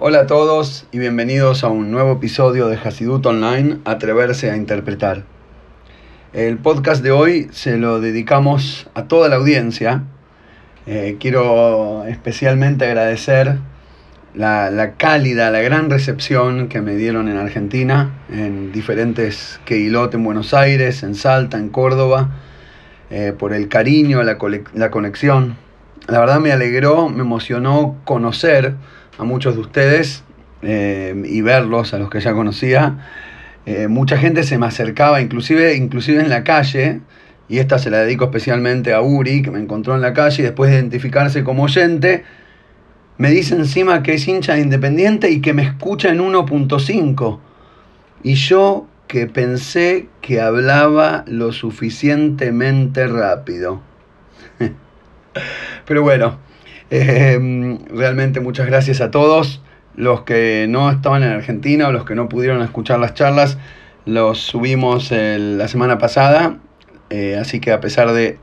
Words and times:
Hola 0.00 0.20
a 0.20 0.26
todos 0.26 0.86
y 0.92 1.00
bienvenidos 1.00 1.64
a 1.64 1.68
un 1.70 1.90
nuevo 1.90 2.12
episodio 2.12 2.68
de 2.68 2.76
Hasidut 2.76 3.26
Online, 3.26 3.78
Atreverse 3.84 4.48
a 4.48 4.56
Interpretar. 4.56 5.24
El 6.32 6.58
podcast 6.58 7.02
de 7.02 7.10
hoy 7.10 7.48
se 7.50 7.78
lo 7.78 8.00
dedicamos 8.00 8.88
a 8.94 9.08
toda 9.08 9.28
la 9.28 9.34
audiencia. 9.34 10.04
Eh, 10.86 11.16
quiero 11.18 12.04
especialmente 12.04 12.84
agradecer 12.84 13.58
la, 14.34 14.70
la, 14.70 14.92
cálida, 14.92 15.50
la 15.50 15.62
gran 15.62 15.90
recepción 15.90 16.68
que 16.68 16.80
me 16.80 16.94
dieron 16.94 17.28
en 17.28 17.36
Argentina, 17.36 18.20
en 18.30 18.70
diferentes 18.70 19.58
Keilot 19.64 20.14
en 20.14 20.22
Buenos 20.22 20.54
Aires, 20.54 21.02
en 21.02 21.16
Salta, 21.16 21.58
en 21.58 21.70
Córdoba, 21.70 22.36
eh, 23.10 23.34
por 23.36 23.52
el 23.52 23.66
cariño, 23.66 24.22
la, 24.22 24.38
la 24.74 24.90
conexión. 24.92 25.56
La 26.06 26.20
verdad 26.20 26.38
me 26.38 26.52
alegró, 26.52 27.08
me 27.08 27.22
emocionó 27.22 27.96
conocer 28.04 28.76
a 29.18 29.24
muchos 29.24 29.54
de 29.54 29.60
ustedes 29.60 30.22
eh, 30.62 31.20
y 31.26 31.42
verlos, 31.42 31.92
a 31.92 31.98
los 31.98 32.08
que 32.08 32.20
ya 32.20 32.32
conocía. 32.32 32.98
Eh, 33.66 33.88
mucha 33.88 34.16
gente 34.16 34.44
se 34.44 34.56
me 34.56 34.66
acercaba, 34.66 35.20
inclusive, 35.20 35.74
inclusive 35.74 36.22
en 36.22 36.30
la 36.30 36.44
calle, 36.44 37.00
y 37.48 37.58
esta 37.58 37.78
se 37.78 37.90
la 37.90 37.98
dedico 37.98 38.24
especialmente 38.24 38.94
a 38.94 39.02
Uri, 39.02 39.42
que 39.42 39.50
me 39.50 39.58
encontró 39.58 39.94
en 39.94 40.00
la 40.00 40.12
calle 40.14 40.42
y 40.42 40.46
después 40.46 40.70
de 40.70 40.76
identificarse 40.78 41.44
como 41.44 41.64
oyente, 41.64 42.24
me 43.18 43.30
dice 43.30 43.56
encima 43.56 44.02
que 44.02 44.14
es 44.14 44.28
hincha 44.28 44.54
de 44.54 44.60
Independiente 44.60 45.30
y 45.30 45.40
que 45.40 45.52
me 45.52 45.62
escucha 45.62 46.10
en 46.10 46.20
1.5. 46.20 47.40
Y 48.22 48.34
yo 48.34 48.86
que 49.08 49.26
pensé 49.26 50.08
que 50.20 50.40
hablaba 50.40 51.24
lo 51.26 51.52
suficientemente 51.52 53.06
rápido. 53.08 53.80
Pero 55.86 56.02
bueno, 56.02 56.38
eh, 56.90 57.78
realmente 57.90 58.40
muchas 58.40 58.66
gracias 58.66 59.00
a 59.00 59.10
todos 59.10 59.62
los 59.98 60.22
que 60.22 60.66
no 60.68 60.90
estaban 60.90 61.24
en 61.24 61.32
Argentina 61.32 61.88
o 61.88 61.92
los 61.92 62.04
que 62.04 62.14
no 62.14 62.28
pudieron 62.28 62.62
escuchar 62.62 63.00
las 63.00 63.14
charlas. 63.14 63.58
Los 64.06 64.38
subimos 64.38 65.10
la 65.10 65.68
semana 65.68 65.98
pasada, 65.98 66.58
eh, 67.10 67.36
así 67.36 67.60
que 67.60 67.72
a 67.72 67.80
pesar 67.80 68.12
de 68.12 68.38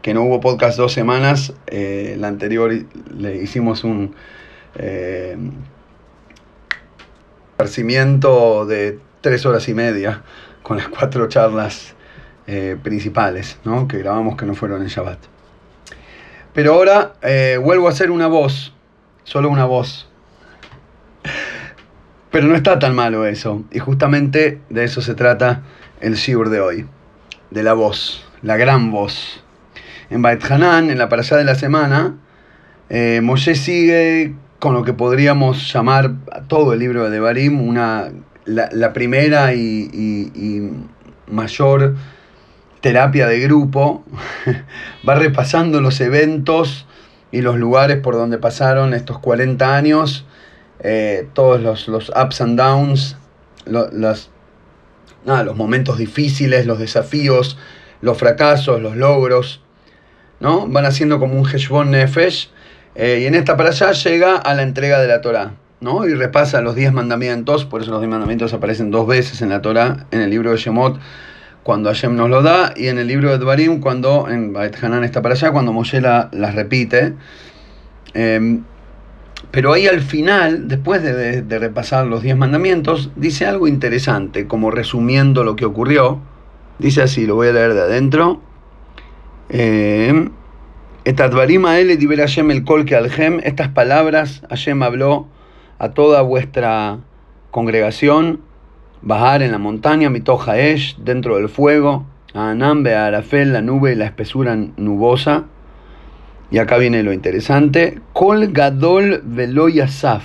que 0.00 0.14
no 0.14 0.22
hubo 0.22 0.40
podcast 0.40 0.78
dos 0.78 0.92
semanas, 0.92 1.52
eh, 1.66 2.16
la 2.18 2.28
anterior 2.28 2.72
le 3.14 3.36
hicimos 3.36 3.84
un 3.84 4.14
eh, 4.76 5.36
de 7.58 8.98
tres 9.20 9.46
horas 9.46 9.68
y 9.68 9.74
media 9.74 10.22
con 10.62 10.78
las 10.78 10.88
cuatro 10.88 11.28
charlas 11.28 11.94
principales 12.82 13.58
¿no? 13.64 13.88
que 13.88 13.98
grabamos 13.98 14.36
que 14.36 14.46
no 14.46 14.54
fueron 14.54 14.80
en 14.80 14.88
Shabbat. 14.88 15.35
Pero 16.56 16.72
ahora 16.72 17.12
eh, 17.20 17.60
vuelvo 17.62 17.86
a 17.86 17.90
hacer 17.90 18.10
una 18.10 18.28
voz, 18.28 18.72
solo 19.24 19.50
una 19.50 19.66
voz. 19.66 20.08
Pero 22.30 22.46
no 22.46 22.54
está 22.54 22.78
tan 22.78 22.94
malo 22.94 23.26
eso. 23.26 23.64
Y 23.70 23.78
justamente 23.78 24.62
de 24.70 24.84
eso 24.84 25.02
se 25.02 25.14
trata 25.14 25.64
el 26.00 26.14
Shiur 26.14 26.48
de 26.48 26.60
hoy. 26.60 26.86
De 27.50 27.62
la 27.62 27.74
voz, 27.74 28.26
la 28.40 28.56
gran 28.56 28.90
voz. 28.90 29.44
En 30.08 30.22
Bait 30.22 30.42
Hanan, 30.50 30.88
en 30.88 30.96
la 30.96 31.10
parasha 31.10 31.36
de 31.36 31.44
la 31.44 31.56
semana, 31.56 32.14
eh, 32.88 33.20
Moshe 33.22 33.54
sigue 33.54 34.34
con 34.58 34.72
lo 34.72 34.82
que 34.82 34.94
podríamos 34.94 35.70
llamar 35.70 36.14
a 36.32 36.44
todo 36.44 36.72
el 36.72 36.78
libro 36.78 37.04
de 37.04 37.10
Devarim 37.10 37.60
una, 37.60 38.08
la, 38.46 38.92
primera 38.94 39.52
y 39.52 40.72
mayor 41.26 41.96
terapia 42.86 43.26
de 43.26 43.40
grupo, 43.40 44.04
va 45.08 45.16
repasando 45.16 45.80
los 45.80 46.00
eventos 46.00 46.86
y 47.32 47.40
los 47.40 47.56
lugares 47.56 47.96
por 47.96 48.14
donde 48.14 48.38
pasaron 48.38 48.94
estos 48.94 49.18
40 49.18 49.74
años, 49.74 50.24
eh, 50.78 51.26
todos 51.32 51.88
los, 51.88 52.08
ups 52.10 52.40
and 52.40 52.56
downs, 52.56 53.16
los, 53.64 54.30
los 55.24 55.56
momentos 55.56 55.98
difíciles, 55.98 56.64
los 56.64 56.78
desafíos, 56.78 57.58
los 58.02 58.18
fracasos, 58.18 58.80
los 58.80 58.94
logros, 58.94 59.62
¿no? 60.38 60.68
Van 60.68 60.86
haciendo 60.86 61.18
como 61.18 61.40
un 61.40 61.44
Heshbon 61.44 61.90
Nefesh, 61.90 62.50
eh, 62.94 63.18
y 63.22 63.26
en 63.26 63.34
esta 63.34 63.56
para 63.56 63.70
allá 63.70 63.90
llega 63.90 64.36
a 64.36 64.54
la 64.54 64.62
entrega 64.62 65.00
de 65.00 65.08
la 65.08 65.20
Torah, 65.22 65.54
¿no? 65.80 66.06
Y 66.06 66.14
repasa 66.14 66.60
los 66.60 66.76
10 66.76 66.92
mandamientos, 66.92 67.64
por 67.64 67.82
eso 67.82 67.90
los 67.90 68.00
10 68.00 68.10
mandamientos 68.10 68.52
aparecen 68.52 68.92
dos 68.92 69.08
veces 69.08 69.42
en 69.42 69.48
la 69.48 69.60
Torah, 69.60 70.06
en 70.12 70.20
el 70.20 70.30
libro 70.30 70.52
de 70.52 70.56
Shemot, 70.56 71.00
cuando 71.66 71.88
Hashem 71.88 72.14
nos 72.14 72.30
lo 72.30 72.42
da, 72.42 72.72
y 72.76 72.86
en 72.86 72.98
el 72.98 73.08
libro 73.08 73.28
de 73.28 73.38
Dvarim, 73.38 73.80
cuando 73.80 74.28
en 74.30 74.52
Bait 74.52 74.72
Hanan 74.80 75.02
está 75.02 75.20
para 75.20 75.34
allá, 75.34 75.50
cuando 75.50 75.72
Moshe 75.72 76.00
las 76.00 76.32
la 76.32 76.52
repite. 76.52 77.14
Em, 78.14 78.62
pero 79.50 79.72
ahí 79.72 79.88
al 79.88 80.00
final, 80.00 80.68
después 80.68 81.02
de, 81.02 81.42
repasar 81.58 82.06
los 82.06 82.22
diez 82.22 82.36
mandamientos, 82.36 83.10
dice 83.16 83.46
algo 83.46 83.66
interesante, 83.66 84.46
como 84.46 84.70
resumiendo 84.70 85.42
lo 85.42 85.56
que 85.56 85.64
ocurrió. 85.64 86.20
Dice 86.78 87.02
así, 87.02 87.26
lo 87.26 87.34
voy 87.34 87.48
a 87.48 87.52
leer 87.52 87.74
de 87.74 87.80
adentro. 87.80 88.40
Em, 89.48 90.30
estas 93.42 93.68
palabras 93.70 94.44
Hashem 94.50 94.84
habló 94.84 95.26
a 95.80 95.88
toda 95.90 96.22
vuestra 96.22 97.00
congregación 97.50 98.45
Bajar 99.06 99.40
en 99.44 99.52
la 99.52 99.58
montaña, 99.58 100.10
Mitoja 100.10 100.58
Esh, 100.58 100.96
dentro 100.96 101.36
del 101.36 101.48
fuego, 101.48 102.06
Anambe, 102.34 102.96
Arafel, 102.96 103.52
la 103.52 103.62
nube 103.62 103.92
y 103.92 103.94
la 103.94 104.04
espesura 104.04 104.56
nubosa. 104.56 105.44
Y 106.50 106.58
acá 106.58 106.76
viene 106.76 107.04
lo 107.04 107.12
interesante. 107.12 108.00
Kol 108.12 108.48
Gadol 108.48 109.22
Veloyasaf. 109.24 110.24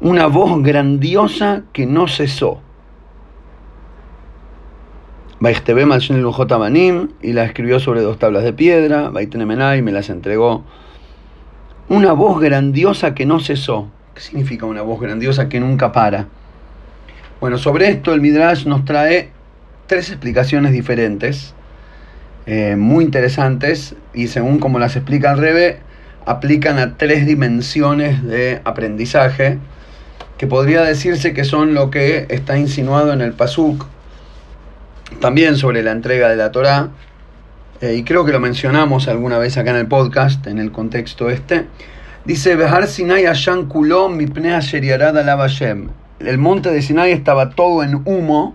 Una 0.00 0.26
voz 0.26 0.60
grandiosa 0.60 1.62
que 1.72 1.86
no 1.86 2.08
cesó. 2.08 2.60
Y 7.22 7.32
la 7.32 7.44
escribió 7.44 7.78
sobre 7.78 8.00
dos 8.00 8.18
tablas 8.18 8.42
de 8.42 8.52
piedra. 8.52 9.12
y 9.76 9.82
me 9.82 9.92
las 9.92 10.10
entregó. 10.10 10.64
Una 11.88 12.12
voz 12.12 12.40
grandiosa 12.40 13.14
que 13.14 13.24
no 13.24 13.38
cesó. 13.38 13.88
¿Qué 14.16 14.20
significa 14.20 14.66
una 14.66 14.82
voz 14.82 15.00
grandiosa 15.00 15.48
que 15.48 15.60
nunca 15.60 15.92
para? 15.92 16.26
Bueno, 17.42 17.58
sobre 17.58 17.88
esto 17.88 18.14
el 18.14 18.20
Midrash 18.20 18.66
nos 18.66 18.84
trae 18.84 19.30
tres 19.88 20.10
explicaciones 20.10 20.70
diferentes, 20.70 21.54
eh, 22.46 22.76
muy 22.76 23.04
interesantes, 23.04 23.96
y 24.14 24.28
según 24.28 24.60
como 24.60 24.78
las 24.78 24.94
explica 24.94 25.32
el 25.32 25.38
Rebe, 25.38 25.80
aplican 26.24 26.78
a 26.78 26.96
tres 26.96 27.26
dimensiones 27.26 28.22
de 28.22 28.60
aprendizaje, 28.62 29.58
que 30.38 30.46
podría 30.46 30.82
decirse 30.82 31.34
que 31.34 31.42
son 31.42 31.74
lo 31.74 31.90
que 31.90 32.26
está 32.28 32.56
insinuado 32.58 33.12
en 33.12 33.20
el 33.20 33.32
Pasuk, 33.32 33.86
también 35.18 35.56
sobre 35.56 35.82
la 35.82 35.90
entrega 35.90 36.28
de 36.28 36.36
la 36.36 36.52
Torá, 36.52 36.90
eh, 37.80 37.96
y 37.96 38.04
creo 38.04 38.24
que 38.24 38.30
lo 38.30 38.38
mencionamos 38.38 39.08
alguna 39.08 39.38
vez 39.38 39.58
acá 39.58 39.70
en 39.70 39.78
el 39.78 39.88
podcast, 39.88 40.46
en 40.46 40.60
el 40.60 40.70
contexto 40.70 41.28
este. 41.28 41.66
Dice, 42.24 42.54
Behar 42.54 42.86
Sinai 42.86 43.26
Ashan 43.26 43.66
Kulom 43.66 44.16
Mipnea 44.16 44.60
Sheriarada 44.60 45.24
Lavashem 45.24 45.88
el 46.26 46.38
monte 46.38 46.70
de 46.70 46.82
Sinai 46.82 47.12
estaba 47.12 47.50
todo 47.50 47.82
en 47.82 48.02
humo, 48.04 48.54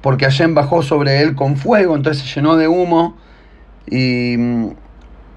porque 0.00 0.24
Hashem 0.24 0.54
bajó 0.54 0.82
sobre 0.82 1.20
él 1.22 1.34
con 1.34 1.56
fuego, 1.56 1.96
entonces 1.96 2.22
se 2.22 2.34
llenó 2.34 2.56
de 2.56 2.68
humo. 2.68 3.16
Y, 3.86 4.36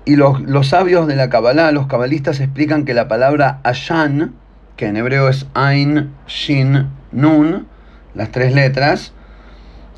los, 0.05 0.67
sabios 0.67 1.07
de 1.07 1.15
la 1.15 1.29
Kabbalah, 1.29 1.71
los 1.71 1.87
cabalistas, 1.87 2.39
explican 2.39 2.85
que 2.85 2.93
la 2.93 3.07
palabra 3.07 3.59
Ashan, 3.63 4.33
que 4.75 4.87
en 4.87 4.97
hebreo 4.97 5.29
es 5.29 5.47
Ain, 5.53 6.11
Shin, 6.27 6.89
Nun, 7.11 7.67
las 8.13 8.31
tres 8.31 8.53
letras, 8.53 9.13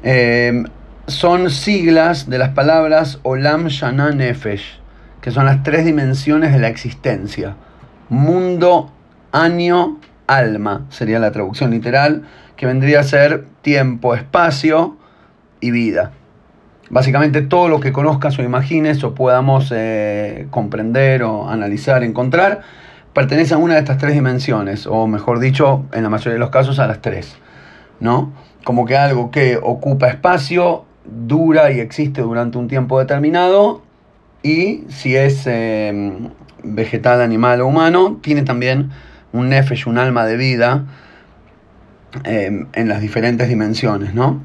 eh, 0.03 0.63
son 1.08 1.50
siglas 1.50 2.30
de 2.30 2.38
las 2.38 2.50
palabras 2.50 3.19
Olam 3.24 3.68
Shana 3.68 4.12
Nefesh, 4.12 4.80
que 5.22 5.31
son 5.31 5.46
las 5.46 5.63
tres 5.63 5.86
dimensiones 5.86 6.53
de 6.53 6.59
la 6.59 6.68
existencia. 6.68 7.56
Mundo, 8.09 8.92
año 9.31 10.00
alma, 10.28 10.86
sería 10.90 11.20
la 11.20 11.31
traducción 11.31 11.72
literal, 11.72 12.24
que 12.56 12.66
vendría 12.66 13.00
a 13.00 13.04
ser 13.04 13.46
tiempo, 13.62 14.16
espacio 14.16 14.98
y 15.60 15.72
vida. 15.72 16.12
Básicamente 16.90 17.42
todo 17.42 17.70
lo 17.70 17.80
que 17.80 17.92
conozcas 17.92 18.38
o 18.38 18.44
imagines 18.44 19.04
o 19.04 19.16
podamos 19.16 19.72
eh, 19.74 20.48
comprender 20.52 21.24
o 21.24 21.50
analizar, 21.50 22.04
encontrar, 22.04 22.62
pertenece 23.14 23.54
a 23.54 23.58
una 23.58 23.75
de 23.75 23.80
estas 23.80 23.98
tres 23.98 24.14
dimensiones, 24.14 24.86
o 24.88 25.08
mejor 25.08 25.40
dicho, 25.40 25.86
en 25.94 26.04
la 26.04 26.10
mayoría 26.10 26.34
de 26.34 26.40
los 26.40 26.50
casos 26.50 26.80
a 26.80 26.88
las 26.88 27.02
tres. 27.02 27.36
¿no? 28.00 28.34
Como 28.64 28.86
que 28.86 28.98
algo 28.98 29.31
que 29.31 29.58
ocupa 29.62 30.08
espacio, 30.08 30.86
dura 31.06 31.72
y 31.72 31.80
existe 31.80 32.22
durante 32.22 32.58
un 32.58 32.68
tiempo 32.68 33.00
determinado, 33.00 33.81
y 34.42 34.84
si 34.90 35.16
es 35.16 35.44
eh, 35.48 36.12
vegetal, 36.64 37.22
animal 37.22 37.62
o 37.62 37.68
humano, 37.68 38.19
tiene 38.22 38.44
también 38.44 38.92
un 39.33 39.50
nefesh, 39.50 39.88
un 39.88 39.97
alma 39.97 40.25
de 40.25 40.38
vida, 40.38 40.85
em, 42.24 42.68
en 42.74 42.88
las 42.88 43.01
diferentes 43.01 43.50
dimensiones, 43.50 44.13
¿no? 44.13 44.41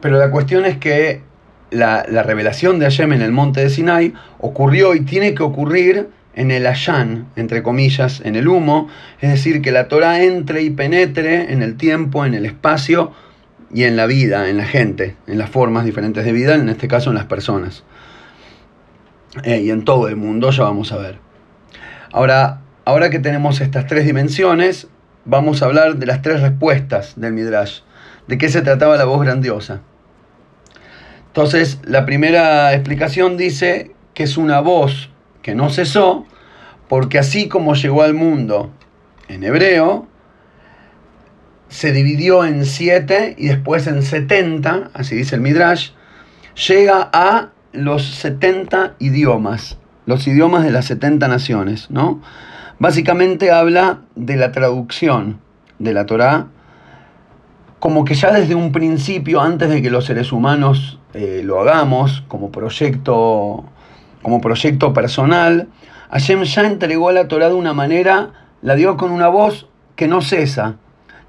Pero 0.00 0.18
la 0.18 0.30
cuestión 0.30 0.66
es 0.66 0.76
que 0.78 1.22
la, 1.70 2.02
revelación 2.02 2.78
de 2.78 2.86
Hashem 2.86 3.12
en 3.12 3.22
el 3.22 3.32
monte 3.32 3.60
de 3.60 3.70
Sinai 3.70 4.12
ocurrió 4.38 4.94
y 4.94 5.00
tiene 5.02 5.34
que 5.34 5.42
ocurrir 5.42 6.08
en 6.34 6.50
el 6.50 6.66
ayan, 6.66 7.28
entre 7.36 7.62
comillas, 7.62 8.20
en 8.24 8.36
el 8.36 8.48
humo, 8.48 8.88
es 9.20 9.30
decir, 9.30 9.62
que 9.62 9.72
la 9.72 9.88
Torah 9.88 10.22
entre 10.22 10.62
y 10.62 10.70
penetre 10.70 11.52
en 11.52 11.62
el 11.62 11.76
tiempo, 11.76 12.24
en 12.24 12.34
el 12.34 12.46
espacio 12.46 13.12
y 13.72 13.84
en 13.84 13.96
la 13.96 14.06
vida, 14.06 14.48
en 14.48 14.56
la 14.56 14.64
gente, 14.64 15.16
en 15.26 15.38
las 15.38 15.50
formas 15.50 15.84
diferentes 15.84 16.24
de 16.24 16.32
vida, 16.32 16.54
en 16.54 16.68
este 16.68 16.88
caso 16.88 17.10
en 17.10 17.16
las 17.16 17.26
personas. 17.26 17.84
Eh, 19.44 19.60
y 19.60 19.70
en 19.70 19.84
todo 19.84 20.08
el 20.08 20.16
mundo, 20.16 20.50
ya 20.50 20.64
vamos 20.64 20.92
a 20.92 20.96
ver. 20.96 21.29
Ahora, 22.12 22.60
ahora 22.84 23.10
que 23.10 23.18
tenemos 23.18 23.60
estas 23.60 23.86
tres 23.86 24.04
dimensiones, 24.04 24.88
vamos 25.24 25.62
a 25.62 25.66
hablar 25.66 25.96
de 25.96 26.06
las 26.06 26.22
tres 26.22 26.40
respuestas 26.40 27.14
del 27.16 27.32
Midrash, 27.32 27.80
de 28.26 28.38
qué 28.38 28.48
se 28.48 28.62
trataba 28.62 28.96
la 28.96 29.04
voz 29.04 29.22
grandiosa. 29.22 29.80
Entonces, 31.28 31.78
la 31.84 32.06
primera 32.06 32.74
explicación 32.74 33.36
dice 33.36 33.92
que 34.14 34.24
es 34.24 34.36
una 34.36 34.60
voz 34.60 35.10
que 35.42 35.54
no 35.54 35.70
cesó, 35.70 36.26
porque 36.88 37.18
así 37.18 37.48
como 37.48 37.74
llegó 37.74 38.02
al 38.02 38.14
mundo 38.14 38.72
en 39.28 39.44
hebreo, 39.44 40.08
se 41.68 41.92
dividió 41.92 42.44
en 42.44 42.66
siete 42.66 43.36
y 43.38 43.46
después 43.46 43.86
en 43.86 44.02
setenta, 44.02 44.90
así 44.92 45.14
dice 45.14 45.36
el 45.36 45.40
Midrash, 45.40 45.90
llega 46.68 47.08
a 47.12 47.50
los 47.72 48.04
setenta 48.04 48.96
idiomas, 48.98 49.78
los 50.10 50.26
idiomas 50.26 50.64
de 50.64 50.70
las 50.70 50.84
setenta 50.84 51.26
naciones, 51.28 51.90
¿no? 51.90 52.20
Básicamente 52.78 53.50
habla 53.50 54.00
de 54.14 54.36
la 54.36 54.52
traducción 54.52 55.40
de 55.78 55.94
la 55.94 56.04
Torá, 56.04 56.48
como 57.78 58.04
que 58.04 58.14
ya 58.14 58.30
desde 58.32 58.54
un 58.54 58.72
principio, 58.72 59.40
antes 59.40 59.70
de 59.70 59.80
que 59.80 59.88
los 59.88 60.04
seres 60.04 60.32
humanos 60.32 60.98
eh, 61.14 61.40
lo 61.42 61.60
hagamos, 61.60 62.22
como 62.28 62.50
proyecto 62.50 63.64
como 64.22 64.40
proyecto 64.40 64.92
personal, 64.92 65.68
Hashem 66.10 66.42
ya 66.42 66.66
entregó 66.66 67.10
la 67.12 67.28
Torah 67.28 67.48
de 67.48 67.54
una 67.54 67.72
manera, 67.72 68.30
la 68.62 68.74
dio 68.74 68.96
con 68.96 69.10
una 69.12 69.28
voz 69.28 69.68
que 69.96 70.08
no 70.08 70.20
cesa, 70.20 70.76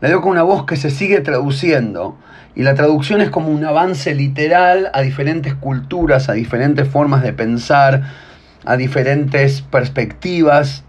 la 0.01 0.09
dio 0.09 0.21
con 0.21 0.31
una 0.31 0.43
voz 0.43 0.65
que 0.65 0.75
se 0.75 0.89
sigue 0.89 1.21
traduciendo. 1.21 2.17
Y 2.53 2.63
la 2.63 2.75
traducción 2.75 3.21
es 3.21 3.29
como 3.29 3.47
un 3.47 3.63
avance 3.63 4.13
literal 4.13 4.91
a 4.93 5.01
diferentes 5.01 5.53
culturas, 5.53 6.27
a 6.27 6.33
diferentes 6.33 6.85
formas 6.87 7.23
de 7.23 7.31
pensar, 7.31 8.03
a 8.65 8.77
diferentes 8.77 9.61
perspectivas. 9.61 10.83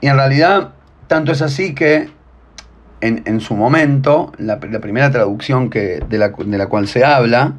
Y 0.00 0.08
en 0.08 0.16
realidad, 0.16 0.72
tanto 1.08 1.32
es 1.32 1.42
así 1.42 1.74
que 1.74 2.10
en, 3.00 3.40
su 3.40 3.54
momento, 3.54 4.32
la, 4.38 4.58
primera 4.58 5.10
traducción 5.10 5.70
que, 5.70 6.02
de, 6.08 6.18
la, 6.18 6.30
de 6.30 6.58
la 6.58 6.66
cual 6.66 6.88
se 6.88 7.04
habla, 7.04 7.54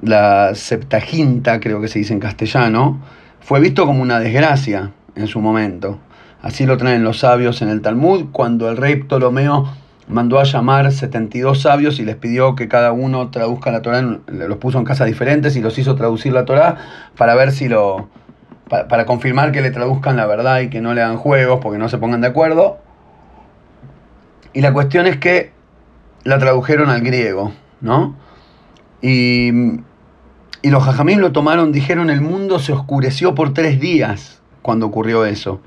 la 0.00 0.54
Septaginta, 0.54 1.60
creo 1.60 1.80
que 1.80 1.88
se 1.88 1.98
dice 1.98 2.12
en 2.12 2.20
castellano, 2.20 3.00
fue 3.40 3.60
visto 3.60 3.84
como 3.84 4.02
una 4.02 4.20
desgracia 4.20 4.92
en 5.16 5.26
su 5.26 5.40
momento. 5.40 5.98
Así 6.40 6.66
lo 6.66 6.76
traen 6.76 7.02
los 7.02 7.18
sabios 7.18 7.62
en 7.62 7.68
el 7.68 7.82
Talmud, 7.82 8.26
cuando 8.30 8.70
el 8.70 8.76
rey 8.76 8.96
Ptolomeo 8.96 9.68
mandó 10.08 10.40
a 10.40 10.44
llamar 10.44 10.90
72 10.90 11.60
sabios 11.60 12.00
y 12.00 12.04
les 12.04 12.16
pidió 12.16 12.54
que 12.54 12.68
cada 12.68 12.92
uno 12.92 13.30
traduzca 13.30 13.70
la 13.70 13.82
Torah, 13.82 14.02
los 14.26 14.58
puso 14.58 14.78
en 14.78 14.84
casas 14.84 15.06
diferentes 15.06 15.56
y 15.56 15.60
los 15.60 15.78
hizo 15.78 15.94
traducir 15.94 16.32
la 16.32 16.44
Torah 16.44 16.76
para 17.16 17.34
ver 17.34 17.52
si 17.52 17.68
lo. 17.68 18.08
Para, 18.68 18.86
para 18.86 19.06
confirmar 19.06 19.50
que 19.50 19.62
le 19.62 19.70
traduzcan 19.70 20.16
la 20.16 20.26
verdad 20.26 20.60
y 20.60 20.68
que 20.68 20.82
no 20.82 20.92
le 20.92 21.00
hagan 21.00 21.16
juegos 21.16 21.60
porque 21.62 21.78
no 21.78 21.88
se 21.88 21.96
pongan 21.96 22.20
de 22.20 22.26
acuerdo. 22.26 22.78
Y 24.52 24.60
la 24.60 24.72
cuestión 24.72 25.06
es 25.06 25.16
que 25.16 25.52
la 26.24 26.38
tradujeron 26.38 26.90
al 26.90 27.00
griego, 27.00 27.52
¿no? 27.80 28.14
Y, 29.00 29.50
y 30.60 30.70
los 30.70 30.84
jajamín 30.84 31.20
lo 31.20 31.32
tomaron, 31.32 31.72
dijeron, 31.72 32.10
el 32.10 32.20
mundo 32.20 32.58
se 32.58 32.72
oscureció 32.72 33.34
por 33.34 33.54
tres 33.54 33.80
días 33.80 34.42
cuando 34.60 34.86
ocurrió 34.86 35.24
eso. 35.24 35.60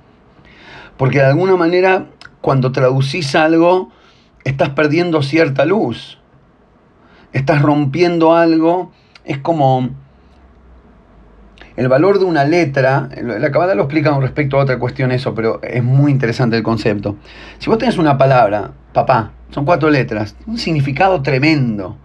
Porque 0.98 1.20
de 1.20 1.26
alguna 1.26 1.56
manera, 1.56 2.06
cuando 2.42 2.72
traducís 2.72 3.34
algo, 3.36 3.92
estás 4.44 4.70
perdiendo 4.70 5.22
cierta 5.22 5.66
luz. 5.66 6.20
Estás 7.34 7.62
rompiendo 7.62 8.36
algo. 8.36 8.92
Es 9.24 9.38
como 9.38 9.90
el 11.76 11.88
valor 11.88 12.20
de 12.20 12.26
una 12.26 12.44
letra. 12.44 13.10
La 13.22 13.52
Cabada 13.52 13.76
lo 13.76 13.84
explica 13.84 14.12
con 14.12 14.22
respecto 14.22 14.60
a 14.60 14.64
otra 14.64 14.80
cuestión 14.80 15.12
eso, 15.12 15.34
pero 15.34 15.62
es 15.64 15.84
muy 15.84 16.12
interesante 16.12 16.58
el 16.58 16.64
concepto. 16.64 17.18
Si 17.60 17.70
vos 17.70 17.78
tenés 17.78 17.98
una 17.98 18.18
palabra, 18.18 18.72
papá, 18.94 19.32
son 19.50 19.66
cuatro 19.66 19.90
letras, 19.90 20.36
un 20.46 20.58
significado 20.58 21.22
tremendo 21.22 21.98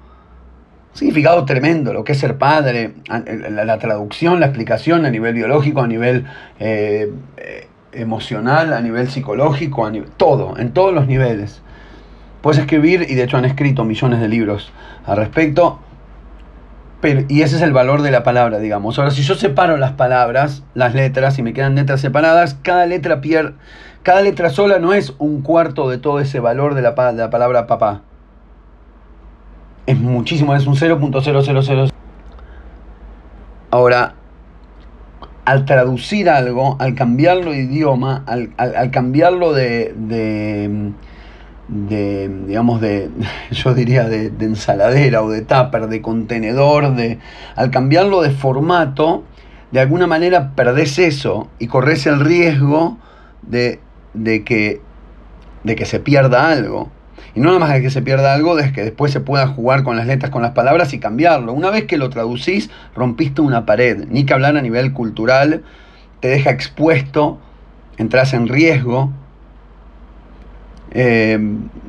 significado 0.97 1.45
tremendo, 1.45 1.93
lo 1.93 2.05
que 2.05 2.13
es 2.13 2.19
ser 2.19 2.39
padre, 2.39 2.95
la, 3.07 3.79
traducción, 3.79 4.41
la 4.41 4.47
explicación 4.47 5.05
a 5.05 5.11
nivel 5.11 5.35
biológico, 5.35 5.83
a 5.83 5.87
nivel 5.87 6.25
eh, 6.59 7.13
eh, 7.37 7.69
emocional, 7.93 8.73
a 8.73 8.81
nivel 8.81 9.09
psicológico, 9.09 9.85
a 9.85 9.91
nivel, 9.91 10.09
todo, 10.17 10.57
en 10.59 10.73
todos 10.73 10.95
los 10.95 11.07
niveles. 11.07 11.63
Puedes 12.43 12.61
escribir, 12.61 13.07
y 13.09 13.15
de 13.15 13.25
hecho 13.25 13.37
han 13.37 13.45
escrito 13.45 13.85
millones 13.85 14.21
de 14.21 14.29
libros 14.29 14.73
al 15.05 15.17
respecto, 15.17 15.81
pero, 17.01 17.25
y 17.29 17.43
ese 17.43 17.57
es 17.57 17.63
el 17.63 17.73
valor 17.73 18.03
de 18.03 18.11
la 18.11 18.23
palabra, 18.23 18.59
digamos. 18.59 18.99
Ahora, 18.99 19.11
si 19.11 19.23
yo 19.23 19.35
separo 19.35 19.77
las 19.77 19.93
palabras, 19.93 20.63
las 20.75 20.95
letras, 20.95 21.39
y 21.39 21.43
me 21.43 21.53
quedan 21.53 21.75
letras 21.75 22.01
separadas, 22.01 22.57
cada 22.63 22.87
letra 22.87 23.21
pierde, 23.21 23.55
cada 24.03 24.23
letra 24.23 24.51
sola 24.51 24.79
no 24.79 24.95
es 24.95 25.15
un 25.19 25.43
cuarto 25.43 25.89
de 25.89 25.99
todo 25.99 26.21
ese 26.21 26.41
valor 26.41 26.75
de 26.75 26.83
la, 26.83 26.93
de 27.13 27.19
la 27.19 27.31
palabra 27.31 27.67
papá 27.67 28.03
es 29.87 29.99
muchísimo, 29.99 30.55
es 30.55 30.67
un 30.67 30.75
0.000. 30.75 31.93
Ahora, 33.71 34.15
al 35.45 35.65
traducir 35.65 36.29
algo, 36.29 36.77
al 36.81 36.95
cambiarlo 36.95 37.53
de 37.53 37.59
idioma, 37.59 38.25
al, 38.27 38.91
cambiarlo 38.91 39.53
de, 39.53 39.95
de, 39.97 40.93
digamos, 41.69 42.81
de, 42.81 43.11
yo 43.51 43.75
diría, 43.75 44.09
de, 44.09 44.33
ensaladera 44.41 45.23
o 45.23 45.31
de 45.31 45.43
tupper, 45.43 45.89
de 45.89 46.01
contenedor, 46.03 46.95
de, 46.95 47.19
al 47.55 47.71
cambiarlo 47.71 48.23
de 48.23 48.31
formato, 48.31 49.25
de 49.73 49.81
alguna 49.81 50.07
manera 50.07 50.55
perdés 50.55 50.99
eso 50.99 51.49
y 51.59 51.67
corres 51.67 52.07
el 52.07 52.21
riesgo 52.21 52.99
de, 53.43 53.81
de, 54.15 54.45
que, 54.45 54.81
de 55.65 55.77
que 55.77 55.87
se 55.87 56.01
pierda 56.01 56.49
algo. 56.49 56.91
Y 57.35 57.41
no 57.41 57.49
nada 57.49 57.59
más 57.59 57.73
de 57.75 57.83
que 57.83 57.91
se 57.91 58.01
pierda 58.01 58.33
algo, 58.33 58.59
es 58.59 58.73
que 58.73 58.83
después 58.83 59.13
se 59.13 59.21
pueda 59.21 59.47
jugar 59.47 59.83
con 59.83 59.97
las 59.97 60.07
letras, 60.07 60.31
con 60.31 60.41
las 60.41 60.53
palabras 60.53 60.95
y 60.95 60.99
cambiarlo. 60.99 61.53
Una 61.53 61.71
vez 61.71 61.85
que 61.85 61.99
lo 61.99 62.09
traducís, 62.09 62.71
rompiste 62.95 63.43
una 63.43 63.67
pared. 63.67 64.07
Ni 64.09 64.25
que 64.25 64.33
hablar 64.33 64.57
a 64.57 64.63
nivel 64.63 64.95
cultural, 64.95 65.63
te 66.21 66.29
deja 66.29 66.51
expuesto, 66.51 67.39
entras 67.99 68.33
en 68.33 68.49
riesgo. 68.49 69.13
Eh, 70.91 71.39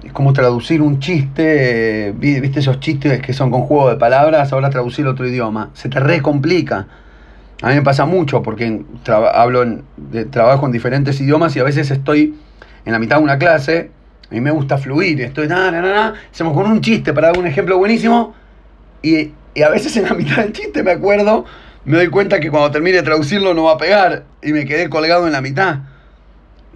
es 0.04 0.12
como 0.12 0.34
traducir 0.34 0.82
un 0.82 1.00
chiste, 1.00 2.14
viste 2.18 2.60
esos 2.60 2.80
chistes 2.80 3.22
que 3.22 3.34
son 3.34 3.52
con 3.52 3.62
juego 3.62 3.90
de 3.90 3.98
palabras, 3.98 4.52
ahora 4.54 4.70
traducir 4.70 5.08
otro 5.08 5.28
idioma. 5.28 5.70
Se 5.74 5.90
te 5.90 6.00
recomplica. 6.00 6.88
A 7.62 7.70
mí 7.70 7.76
me 7.76 7.82
pasa 7.82 8.06
mucho 8.06 8.44
porque 8.44 8.84
hablo 9.34 9.66
de, 9.98 10.26
trabajo 10.26 10.66
en 10.66 10.72
diferentes 10.72 11.20
idiomas 11.20 11.56
y 11.56 11.60
a 11.60 11.64
veces 11.64 11.90
estoy 11.90 12.36
en 12.86 12.94
la 12.94 13.00
mitad 13.00 13.18
de 13.18 13.24
una 13.24 13.38
clase 13.38 13.92
a 14.30 14.34
mí 14.34 14.42
me 14.42 14.52
gusta 14.52 14.78
fluir, 14.78 15.22
estoy, 15.22 15.48
na, 15.48 15.72
na, 15.72 15.82
na, 15.82 16.14
hacemos 16.32 16.54
con 16.54 16.70
un 16.70 16.82
chiste 16.82 17.14
para 17.14 17.28
dar 17.28 17.40
un 17.40 17.48
ejemplo 17.48 17.78
buenísimo. 17.78 18.36
Y, 19.02 19.32
a 19.64 19.70
veces 19.70 19.96
en 19.98 20.04
la 20.04 20.14
mitad 20.14 20.44
del 20.44 20.52
chiste 20.52 20.84
me 20.84 20.92
acuerdo, 20.92 21.46
me 21.86 21.98
doy 21.98 22.10
cuenta 22.10 22.40
que 22.40 22.52
cuando 22.52 22.70
termine 22.70 22.98
de 22.98 23.04
traducirlo 23.04 23.54
no 23.54 23.64
va 23.64 23.74
a 23.74 23.78
pegar 23.78 24.26
y 24.44 24.52
me 24.52 24.66
quedé 24.66 24.90
colgado 24.90 25.26
en 25.26 25.34
la 25.34 25.42
mitad. 25.42 25.80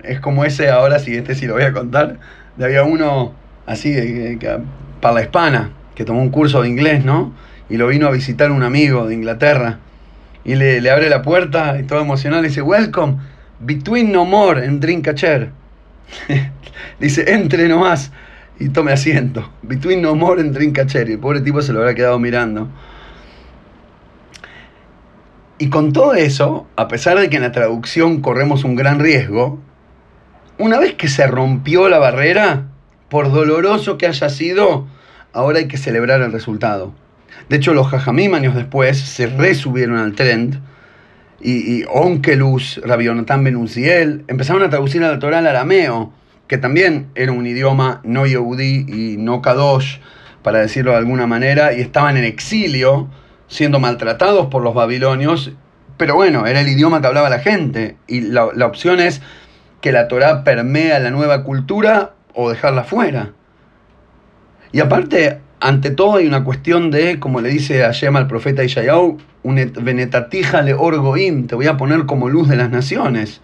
Es 0.04 0.20
como 0.20 0.46
ese, 0.46 0.70
ahora 0.70 1.00
sí, 1.00 1.16
este 1.16 1.36
sí 1.36 1.46
lo 1.48 1.54
voy 1.54 1.64
a 1.64 1.74
contar. 1.74 2.20
De 2.58 2.66
había 2.66 2.84
uno 2.84 3.34
así, 3.66 3.96
para 5.00 5.14
la 5.14 5.22
hispana, 5.22 5.72
que 5.96 6.06
tomó 6.06 6.22
un 6.22 6.30
curso 6.30 6.62
de 6.62 6.70
inglés, 6.70 7.06
¿no? 7.06 7.34
Y 7.70 7.78
lo 7.78 7.88
vino 7.88 8.08
a 8.08 8.12
visitar 8.12 8.52
un 8.52 8.64
amigo 8.64 9.08
de 9.08 9.16
Inglaterra. 9.16 9.80
Y 10.44 10.56
le, 10.56 10.90
abre 10.90 11.10
la 11.10 11.22
puerta 11.22 11.80
y 11.80 11.84
todo 11.84 12.02
emocionado, 12.02 12.44
y 12.44 12.48
dice, 12.48 12.62
Welcome, 12.62 13.18
between 13.60 14.12
no 14.12 14.26
more 14.26 14.66
and 14.66 14.82
drink 14.82 15.08
a 15.08 15.16
chair. 15.16 15.52
Dice, 17.00 17.32
entre 17.34 17.68
nomás 17.68 18.12
y 18.60 18.70
tome 18.70 18.92
asiento. 18.92 19.50
Between 19.62 20.02
no 20.02 20.16
more 20.16 20.42
and 20.42 20.54
drink 20.54 20.78
a 20.80 20.86
cherry. 20.86 21.14
El 21.14 21.20
pobre 21.20 21.42
tipo 21.42 21.62
se 21.62 21.74
lo 21.74 21.80
habrá 21.80 21.96
quedado 21.96 22.20
mirando. 22.20 22.70
Y 25.58 25.70
con 25.70 25.94
todo 25.94 26.14
eso, 26.14 26.68
a 26.76 26.88
pesar 26.88 27.20
de 27.20 27.30
que 27.30 27.38
en 27.38 27.44
la 27.44 27.52
traducción 27.52 28.22
corremos 28.22 28.64
un 28.64 28.76
gran 28.76 29.00
riesgo, 29.00 29.60
una 30.62 30.78
vez 30.78 30.94
que 30.94 31.08
se 31.08 31.26
rompió 31.28 31.90
la 31.90 31.98
barrera, 31.98 32.68
por 33.10 33.32
doloroso 33.32 33.98
que 33.98 34.08
haya 34.08 34.30
sido, 34.30 34.88
ahora 35.34 35.60
hay 35.60 35.68
que 35.68 35.78
celebrar 35.78 36.22
el 36.22 36.32
resultado. 36.32 36.94
De 37.50 37.58
hecho, 37.58 37.74
los 37.74 37.88
jajamim 37.88 38.32
después 38.54 39.00
se 39.00 39.28
resubieron 39.28 39.98
al 39.98 40.14
trend 40.14 40.60
y, 41.42 41.80
y 41.80 41.86
Onkelus, 41.90 42.80
Rabionatán 42.86 43.44
Benuziel, 43.44 44.24
empezaron 44.28 44.62
a 44.62 44.70
traducir 44.70 45.04
al 45.04 45.20
Torah 45.20 45.40
al 45.40 45.48
arameo, 45.48 46.14
que 46.48 46.58
también 46.58 47.08
era 47.16 47.32
un 47.32 47.48
idioma 47.48 48.00
no 48.04 48.28
yehudí 48.28 48.86
y 48.88 49.18
no 49.18 49.42
kadosh, 49.42 49.98
para 50.44 50.60
decirlo 50.60 50.92
de 50.92 50.98
alguna 50.98 51.26
manera, 51.26 51.74
y 51.74 51.82
estaban 51.82 52.18
en 52.18 52.24
exilio, 52.24 53.10
siendo 53.48 53.80
maltratados 53.80 54.48
por 54.48 54.62
los 54.62 54.74
babilonios, 54.74 55.52
Pero 55.98 56.16
bueno, 56.16 56.48
era 56.48 56.62
el 56.62 56.68
idioma 56.68 57.00
que 57.00 57.08
hablaba 57.08 57.30
la 57.30 57.40
gente. 57.40 57.96
Y 58.08 58.22
la, 58.22 58.48
la 58.56 58.66
opción 58.66 59.00
es 59.00 59.22
que 59.82 59.92
la 59.92 60.08
Torah 60.08 60.44
permea 60.44 61.00
la 61.00 61.12
nueva 61.12 61.44
cultura 61.44 62.14
o 62.34 62.50
dejarla 62.50 62.84
fuera. 62.84 63.32
Y 64.72 64.80
aparte, 64.80 65.40
ante 65.60 65.92
todo 65.92 66.18
hay 66.18 66.28
una 66.28 66.44
cuestión 66.44 66.92
de, 66.92 67.20
como 67.20 67.42
le 67.42 67.50
dice 67.50 67.84
a 67.84 67.92
Shema 67.92 68.20
al 68.20 68.28
profeta 68.28 68.64
Ishayahu, 68.64 69.18
venetatija 69.44 70.62
le 70.62 70.74
orgoim, 70.74 71.48
te 71.48 71.56
voy 71.56 71.68
a 71.68 71.78
poner 71.78 72.06
como 72.06 72.30
luz 72.30 72.48
de 72.48 72.56
las 72.56 72.70
naciones. 72.70 73.42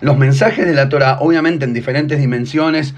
Los 0.00 0.18
mensajes 0.18 0.66
de 0.66 0.74
la 0.74 0.88
Torah, 0.88 1.18
obviamente 1.20 1.64
en 1.64 1.72
diferentes 1.72 2.18
dimensiones 2.18 2.94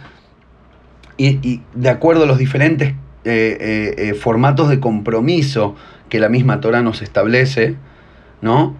y, 1.16 1.62
de 1.74 1.88
acuerdo 1.88 2.24
a 2.24 2.26
los 2.26 2.38
diferentes 2.38 2.90
eh, 2.90 3.56
eh, 3.60 3.94
eh, 3.98 4.14
formatos 4.14 4.68
de 4.68 4.80
compromiso 4.80 5.74
que 6.08 6.20
la 6.20 6.28
misma 6.28 6.60
Torah 6.60 6.82
nos 6.82 7.02
establece, 7.02 7.76
¿no? 8.40 8.76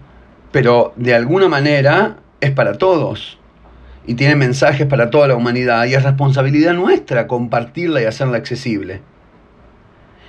Pero 0.51 0.93
de 0.95 1.13
alguna 1.13 1.47
manera 1.47 2.17
es 2.41 2.51
para 2.51 2.73
todos 2.77 3.38
y 4.09 4.15
tiene 4.15 4.35
mensajes 4.35 4.87
para 4.87 5.11
toda 5.11 5.27
la 5.27 5.35
humanidad 5.35 5.85
y 5.85 5.93
es 5.93 6.01
responsabilidad 6.01 6.73
nuestra 6.73 7.27
compartirla 7.27 8.01
y 8.01 8.05
hacerla 8.05 8.37
accesible. 8.37 9.03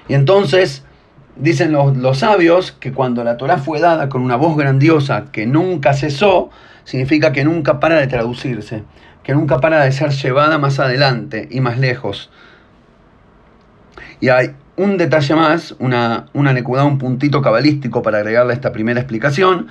Y 0.06 0.12
entonces 0.12 0.84
dicen 1.36 1.72
los, 1.72 2.18
sabios 2.18 2.72
que 2.72 2.92
cuando 2.92 3.24
la 3.24 3.38
Torah 3.38 3.56
fue 3.56 3.80
dada 3.80 4.10
con 4.10 4.20
una 4.20 4.36
voz 4.36 4.54
grandiosa 4.54 5.32
que 5.32 5.46
nunca 5.46 5.94
cesó, 5.94 6.50
significa 6.84 7.32
que 7.32 7.42
nunca 7.42 7.80
para 7.80 7.98
de 7.98 8.06
traducirse, 8.06 8.82
que 9.22 9.32
nunca 9.32 9.60
para 9.60 9.82
de 9.82 9.92
ser 9.92 10.10
llevada 10.10 10.58
más 10.58 10.78
adelante 10.78 11.48
y 11.50 11.60
más 11.60 11.78
lejos. 11.78 12.30
Y 14.20 14.28
hay 14.28 14.50
un 14.76 14.98
detalle 14.98 15.34
más, 15.36 15.74
una, 15.78 16.26
una 16.34 16.52
un 16.52 16.98
puntito 16.98 17.40
cabalístico 17.40 18.02
para 18.02 18.18
agregarle 18.18 18.52
a 18.52 18.56
esta 18.56 18.72
primera 18.72 19.00
explicación, 19.00 19.68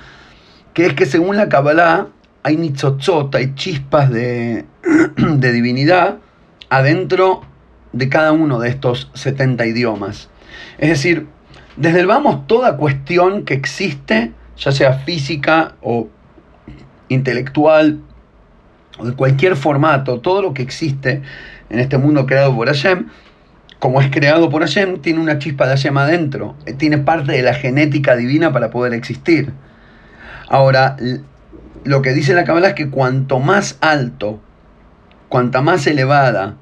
que 0.74 0.86
es 0.86 0.94
que 0.94 1.06
según 1.06 1.36
la 1.36 1.48
Kabbalah, 1.48 2.08
hay 2.42 2.56
nitzotzot, 2.56 3.34
hay 3.34 3.54
chispas 3.54 4.10
de, 4.10 4.64
de 5.16 5.52
divinidad 5.52 6.18
adentro 6.68 7.42
de 7.92 8.08
cada 8.08 8.32
uno 8.32 8.58
de 8.58 8.68
estos 8.68 9.10
70 9.14 9.66
idiomas. 9.66 10.28
Es 10.78 10.88
decir, 10.88 11.26
desde 11.76 12.00
el 12.00 12.06
vamos, 12.06 12.46
toda 12.46 12.76
cuestión 12.76 13.44
que 13.44 13.54
existe, 13.54 14.32
ya 14.56 14.72
sea 14.72 14.94
física 14.94 15.76
o 15.82 16.08
intelectual 17.08 18.00
o 18.98 19.06
de 19.06 19.14
cualquier 19.14 19.56
formato, 19.56 20.20
todo 20.20 20.42
lo 20.42 20.54
que 20.54 20.62
existe 20.62 21.22
en 21.68 21.78
este 21.78 21.98
mundo 21.98 22.26
creado 22.26 22.54
por 22.54 22.68
Hashem, 22.68 23.06
como 23.78 24.00
es 24.00 24.10
creado 24.10 24.50
por 24.50 24.62
Hashem, 24.62 25.00
tiene 25.00 25.20
una 25.20 25.38
chispa 25.38 25.64
de 25.64 25.70
Hashem 25.70 25.96
adentro, 25.96 26.54
eh, 26.66 26.74
tiene 26.74 26.98
parte 26.98 27.32
de 27.32 27.42
la 27.42 27.54
genética 27.54 28.14
divina 28.14 28.52
para 28.52 28.70
poder 28.70 28.92
existir. 28.92 29.52
Ahora, 30.48 30.96
lo 31.84 32.02
que 32.02 32.12
dice 32.12 32.34
la 32.34 32.44
Kabbalah 32.44 32.68
es 32.68 32.74
que 32.74 32.90
cuanto 32.90 33.38
más 33.38 33.78
alto, 33.80 34.40
cuanta 35.28 35.62
más 35.62 35.86
elevada 35.86 36.56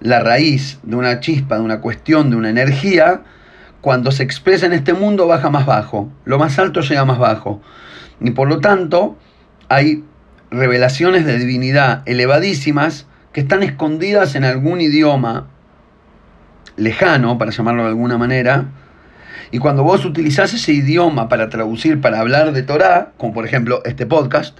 la 0.00 0.20
raíz 0.20 0.80
de 0.82 0.96
una 0.96 1.20
chispa, 1.20 1.56
de 1.56 1.62
una 1.62 1.80
cuestión, 1.80 2.30
de 2.30 2.36
una 2.36 2.50
energía, 2.50 3.22
cuando 3.80 4.10
se 4.10 4.22
expresa 4.22 4.66
en 4.66 4.72
este 4.72 4.94
mundo 4.94 5.26
baja 5.26 5.50
más 5.50 5.66
bajo, 5.66 6.10
lo 6.24 6.38
más 6.38 6.58
alto 6.58 6.80
llega 6.80 7.04
más 7.04 7.18
bajo. 7.18 7.60
Y 8.20 8.30
por 8.30 8.48
lo 8.48 8.60
tanto, 8.60 9.16
hay 9.68 10.04
revelaciones 10.50 11.24
de 11.24 11.38
divinidad 11.38 12.02
elevadísimas 12.06 13.06
que 13.32 13.40
están 13.40 13.62
escondidas 13.62 14.34
en 14.34 14.44
algún 14.44 14.80
idioma 14.80 15.48
lejano, 16.76 17.38
para 17.38 17.50
llamarlo 17.50 17.82
de 17.82 17.88
alguna 17.88 18.18
manera, 18.18 18.66
y 19.52 19.58
cuando 19.58 19.84
vos 19.84 20.04
utilizás 20.06 20.54
ese 20.54 20.72
idioma 20.72 21.28
para 21.28 21.50
traducir, 21.50 22.00
para 22.00 22.18
hablar 22.18 22.52
de 22.52 22.62
Torah, 22.62 23.12
como 23.18 23.34
por 23.34 23.44
ejemplo 23.44 23.82
este 23.84 24.06
podcast, 24.06 24.58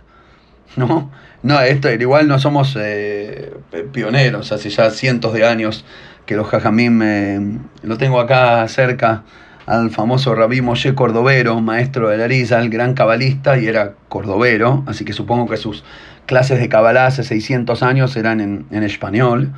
¿no? 0.77 1.11
No, 1.43 1.61
esto 1.61 1.91
igual 1.91 2.29
no 2.29 2.39
somos 2.39 2.77
eh, 2.79 3.53
pioneros, 3.91 4.53
hace 4.53 4.69
ya 4.69 4.91
cientos 4.91 5.33
de 5.33 5.47
años 5.47 5.87
que 6.27 6.37
los 6.37 6.47
jajamim, 6.47 7.01
eh, 7.03 7.41
lo 7.83 7.97
tengo 7.97 8.21
acá 8.21 8.69
cerca 8.69 9.25
al 9.65 9.91
famoso 9.91 10.35
Rabí 10.35 10.61
Moshe 10.61 10.95
Cordovero, 10.95 11.61
maestro 11.63 12.11
de 12.11 12.19
la 12.19 12.27
el 12.61 12.69
gran 12.69 12.93
cabalista 12.93 13.59
y 13.59 13.67
era 13.67 13.95
cordovero, 14.11 14.85
así 14.87 15.07
que 15.07 15.15
supongo 15.15 15.49
que 15.49 15.57
sus 15.57 15.85
clases 16.27 16.61
de 16.61 16.69
cabalá 16.69 17.07
hace 17.07 17.25
600 17.25 17.83
años 17.83 18.15
eran 18.17 18.67
en 18.71 18.83
español. 18.83 19.53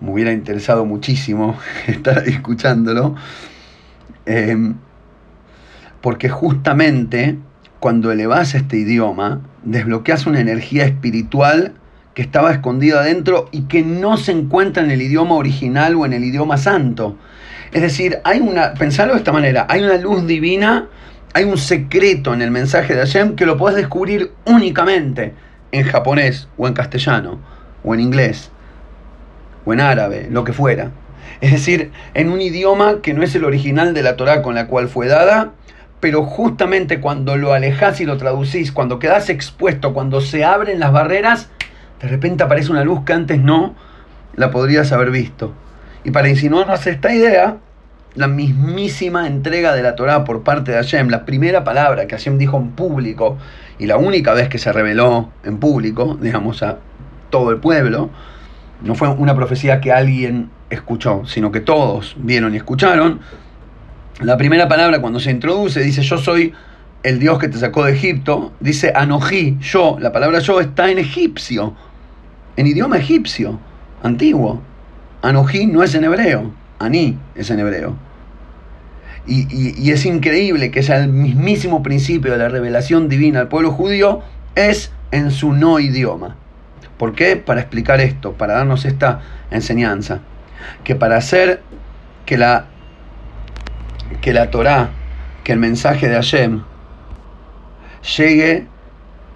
Me 0.00 0.10
hubiera 0.10 0.32
interesado 0.32 0.84
muchísimo 0.86 1.58
estar 1.86 2.26
escuchándolo. 2.26 3.14
Em, 4.26 4.74
porque 6.00 6.28
justamente 6.28 7.38
cuando 7.80 8.12
elevas 8.12 8.54
este 8.54 8.76
idioma, 8.76 9.40
desbloqueas 9.64 10.26
una 10.26 10.40
energía 10.40 10.84
espiritual 10.84 11.74
que 12.14 12.22
estaba 12.22 12.52
escondida 12.52 13.00
adentro 13.00 13.48
y 13.52 13.62
que 13.62 13.82
no 13.82 14.16
se 14.16 14.32
encuentra 14.32 14.84
en 14.84 14.90
el 14.90 15.02
idioma 15.02 15.34
original 15.34 15.96
o 15.96 16.06
en 16.06 16.12
el 16.12 16.24
idioma 16.24 16.58
santo. 16.58 17.16
Es 17.72 17.82
decir, 17.82 18.18
hay 18.24 18.40
una, 18.40 18.74
pensarlo 18.74 19.14
de 19.14 19.18
esta 19.18 19.32
manera, 19.32 19.66
hay 19.68 19.82
una 19.82 19.96
luz 19.96 20.26
divina, 20.26 20.88
hay 21.34 21.44
un 21.44 21.56
secreto 21.56 22.34
en 22.34 22.42
el 22.42 22.50
mensaje 22.50 22.94
de 22.94 23.00
Hashem 23.00 23.34
que 23.34 23.46
lo 23.46 23.56
puedes 23.56 23.76
descubrir 23.76 24.32
únicamente 24.44 25.34
en 25.72 25.84
japonés 25.84 26.48
o 26.58 26.68
en 26.68 26.74
castellano 26.74 27.40
o 27.82 27.94
en 27.94 28.00
inglés 28.00 28.50
o 29.64 29.72
en 29.72 29.80
árabe, 29.80 30.28
lo 30.30 30.44
que 30.44 30.52
fuera. 30.52 30.90
Es 31.40 31.52
decir, 31.52 31.90
en 32.14 32.30
un 32.30 32.40
idioma 32.40 33.00
que 33.02 33.14
no 33.14 33.22
es 33.22 33.34
el 33.34 33.44
original 33.44 33.94
de 33.94 34.02
la 34.02 34.16
Torah 34.16 34.42
con 34.42 34.54
la 34.54 34.66
cual 34.66 34.88
fue 34.88 35.06
dada, 35.06 35.52
pero 36.00 36.24
justamente 36.24 37.00
cuando 37.00 37.36
lo 37.36 37.52
alejas 37.52 38.00
y 38.00 38.04
lo 38.04 38.16
traducís, 38.16 38.72
cuando 38.72 38.98
quedas 38.98 39.28
expuesto, 39.28 39.94
cuando 39.94 40.20
se 40.20 40.44
abren 40.44 40.80
las 40.80 40.92
barreras, 40.92 41.50
de 42.00 42.08
repente 42.08 42.42
aparece 42.42 42.72
una 42.72 42.84
luz 42.84 43.04
que 43.04 43.12
antes 43.12 43.40
no 43.40 43.74
la 44.34 44.50
podrías 44.50 44.90
haber 44.92 45.10
visto. 45.10 45.52
Y 46.04 46.10
para 46.10 46.28
insinuarnos 46.28 46.86
esta 46.86 47.14
idea, 47.14 47.58
la 48.14 48.28
mismísima 48.28 49.26
entrega 49.26 49.74
de 49.74 49.82
la 49.82 49.94
Torah 49.94 50.24
por 50.24 50.42
parte 50.42 50.72
de 50.72 50.78
Hashem, 50.78 51.08
la 51.08 51.24
primera 51.24 51.64
palabra 51.64 52.06
que 52.06 52.16
Hashem 52.16 52.36
dijo 52.36 52.58
en 52.58 52.70
público 52.72 53.38
y 53.78 53.86
la 53.86 53.96
única 53.96 54.34
vez 54.34 54.48
que 54.48 54.58
se 54.58 54.72
reveló 54.72 55.30
en 55.44 55.58
público, 55.58 56.18
digamos, 56.20 56.62
a 56.62 56.78
todo 57.30 57.50
el 57.50 57.58
pueblo, 57.58 58.10
no 58.84 58.94
fue 58.94 59.08
una 59.08 59.34
profecía 59.34 59.80
que 59.80 59.92
alguien 59.92 60.50
escuchó, 60.70 61.24
sino 61.26 61.52
que 61.52 61.60
todos 61.60 62.16
vieron 62.18 62.54
y 62.54 62.56
escucharon. 62.56 63.20
La 64.20 64.36
primera 64.36 64.68
palabra 64.68 65.00
cuando 65.00 65.20
se 65.20 65.30
introduce 65.30 65.80
dice 65.80 66.02
yo 66.02 66.18
soy 66.18 66.52
el 67.02 67.18
Dios 67.18 67.38
que 67.38 67.48
te 67.48 67.58
sacó 67.58 67.84
de 67.84 67.92
Egipto, 67.92 68.52
dice 68.60 68.92
Anojí, 68.94 69.58
yo, 69.60 69.96
la 70.00 70.12
palabra 70.12 70.38
yo 70.38 70.60
está 70.60 70.90
en 70.90 70.98
egipcio, 70.98 71.74
en 72.56 72.66
idioma 72.66 72.96
egipcio, 72.96 73.58
antiguo. 74.02 74.62
Anojí 75.22 75.66
no 75.66 75.82
es 75.82 75.94
en 75.94 76.04
hebreo, 76.04 76.52
Aní 76.78 77.18
es 77.34 77.50
en 77.50 77.60
hebreo. 77.60 77.96
Y, 79.26 79.46
y, 79.80 79.90
es 79.92 80.04
increíble 80.04 80.72
que 80.72 80.82
sea 80.82 80.98
el 80.98 81.08
mismísimo 81.08 81.84
principio 81.84 82.32
de 82.32 82.38
la 82.38 82.48
revelación 82.48 83.08
divina 83.08 83.38
al 83.38 83.46
pueblo 83.46 83.70
judío, 83.70 84.20
es 84.56 84.90
en 85.12 85.30
su 85.30 85.52
no 85.52 85.78
idioma. 85.78 86.36
¿Por 86.96 87.14
qué? 87.14 87.36
Para 87.36 87.60
explicar 87.60 88.00
esto, 88.00 88.32
para 88.32 88.54
darnos 88.54 88.84
esta 88.84 89.20
enseñanza. 89.50 90.20
Que 90.84 90.94
para 90.94 91.16
hacer 91.16 91.62
que 92.26 92.38
la, 92.38 92.66
que 94.20 94.32
la 94.32 94.50
Torah, 94.50 94.90
que 95.44 95.52
el 95.52 95.58
mensaje 95.58 96.08
de 96.08 96.14
Hashem, 96.14 96.62
llegue 98.16 98.66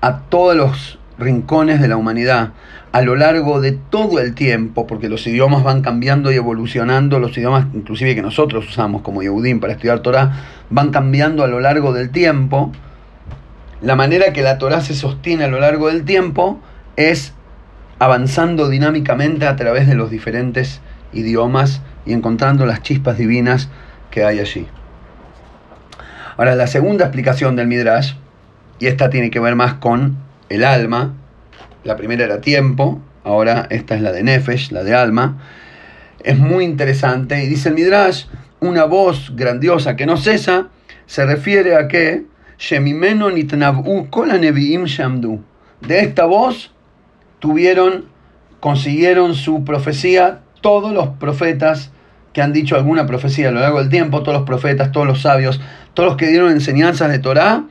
a 0.00 0.21
todos 0.21 0.57
los 0.57 0.99
rincones 1.19 1.81
de 1.81 1.88
la 1.88 1.97
humanidad 1.97 2.53
a 2.93 3.03
lo 3.03 3.15
largo 3.15 3.61
de 3.61 3.73
todo 3.73 4.21
el 4.21 4.35
tiempo, 4.35 4.87
porque 4.87 5.11
los 5.11 5.26
idiomas 5.26 5.62
van 5.62 5.83
cambiando 5.83 6.33
y 6.33 6.37
evolucionando, 6.37 7.19
los 7.19 7.37
idiomas 7.37 7.67
inclusive 7.75 8.15
que 8.15 8.23
nosotros 8.23 8.67
usamos 8.69 9.03
como 9.03 9.23
Yehudim 9.23 9.61
para 9.61 9.75
estudiar 9.75 10.00
Torah, 10.00 10.33
van 10.71 10.91
cambiando 10.93 11.45
a 11.45 11.47
lo 11.47 11.61
largo 11.61 11.93
del 11.93 12.11
tiempo. 12.11 12.73
La 13.83 13.97
manera 13.97 14.33
que 14.33 14.41
la 14.41 14.57
Torah 14.57 14.81
se 14.81 14.95
sostiene 14.95 15.45
a 15.45 15.49
lo 15.49 15.61
largo 15.61 15.88
del 15.88 16.05
tiempo 16.05 16.61
es 16.97 17.33
avanzando 17.99 18.69
dinámicamente 18.69 19.47
a 19.47 19.57
través 19.57 19.87
de 19.87 19.95
los 19.95 20.11
diferentes 20.11 20.81
idiomas 21.12 21.81
y 22.05 22.12
encontrando 22.12 22.67
las 22.67 22.83
chispas 22.83 23.19
divinas 23.19 23.69
que 24.11 24.25
hay 24.25 24.41
allí. 24.41 24.67
Ahora, 26.37 26.55
la 26.55 26.67
segunda 26.67 27.07
explicación 27.07 27.57
del 27.57 27.67
Midrash, 27.67 28.15
y 28.79 28.87
esta 28.87 29.09
tiene 29.09 29.31
que 29.31 29.41
ver 29.41 29.57
más 29.57 29.75
con 29.75 30.19
el 30.50 30.65
alma, 30.65 31.15
la 31.85 31.97
primera 31.97 32.25
era 32.25 32.41
tiempo, 32.41 33.00
ahora 33.25 33.67
esta 33.71 33.95
es 33.95 34.03
la 34.03 34.12
de 34.12 34.23
Nefesh, 34.23 34.71
la 34.71 34.85
de 34.85 34.95
alma, 34.95 35.38
es 36.23 36.38
muy 36.38 36.65
interesante 36.65 37.43
y 37.43 37.47
dice 37.47 37.71
el 37.71 37.75
Midrash, 37.75 38.26
una 38.61 38.85
voz 38.85 39.33
grandiosa 39.35 39.97
que 39.97 40.07
no 40.07 40.17
cesa, 40.17 40.69
se 41.07 41.25
refiere 41.25 41.76
a 41.76 41.88
que 41.88 42.25
Shemimeno. 42.59 43.31
De 45.81 46.00
esta 46.00 46.25
voz 46.25 46.75
tuvieron, 47.38 48.07
consiguieron 48.61 49.35
su 49.35 49.64
profecía 49.64 50.40
todos 50.61 50.93
los 50.93 51.09
profetas 51.09 51.90
que 52.33 52.43
han 52.43 52.52
dicho 52.52 52.76
alguna 52.76 53.07
profecía 53.07 53.49
a 53.49 53.50
lo 53.50 53.61
largo 53.61 53.78
del 53.78 53.88
tiempo, 53.88 54.23
todos 54.23 54.38
los 54.38 54.47
profetas, 54.47 54.93
todos 54.93 55.07
los 55.07 55.23
sabios, 55.23 55.61
todos 55.95 56.09
los 56.11 56.16
que 56.19 56.26
dieron 56.26 56.50
enseñanzas 56.50 57.11
de 57.11 57.19
Torah, 57.19 57.64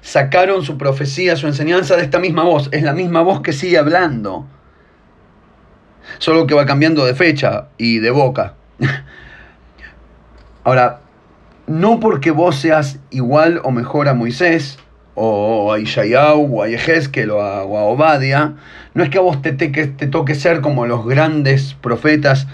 sacaron 0.00 0.64
su 0.64 0.76
profecía, 0.78 1.36
su 1.36 1.46
enseñanza 1.46 1.96
de 1.96 2.02
esta 2.02 2.18
misma 2.18 2.42
voz. 2.42 2.68
Es 2.72 2.82
la 2.82 2.92
misma 2.92 3.22
voz 3.22 3.40
que 3.40 3.52
sigue 3.52 3.78
hablando. 3.78 4.46
Solo 6.18 6.46
que 6.46 6.54
va 6.54 6.66
cambiando 6.66 7.04
de 7.04 7.14
fecha 7.14 7.68
y 7.78 7.98
de 7.98 8.10
boca. 8.10 8.54
Ahora, 10.64 11.00
no 11.66 12.00
porque 12.00 12.32
vos 12.32 12.56
seas 12.56 12.98
igual 13.10 13.60
o 13.62 13.70
mejor 13.70 14.08
a 14.08 14.14
Moisés, 14.14 14.78
o 15.22 15.72
a 15.72 15.78
Ishayahu, 15.78 16.58
o 16.58 16.62
a 16.62 16.68
Yehezkel, 16.68 17.30
o 17.30 17.42
a, 17.42 17.64
Obadia, 17.64 18.54
no 18.94 19.02
es 19.02 19.10
que 19.10 19.18
a 19.18 19.20
vos 19.20 19.42
te, 19.42 19.52
te, 19.52 19.68
te 19.68 20.06
toque 20.06 20.34
ser 20.34 20.62
como 20.62 20.86
los 20.86 21.06
grandes 21.06 21.74
profetas, 21.80 22.46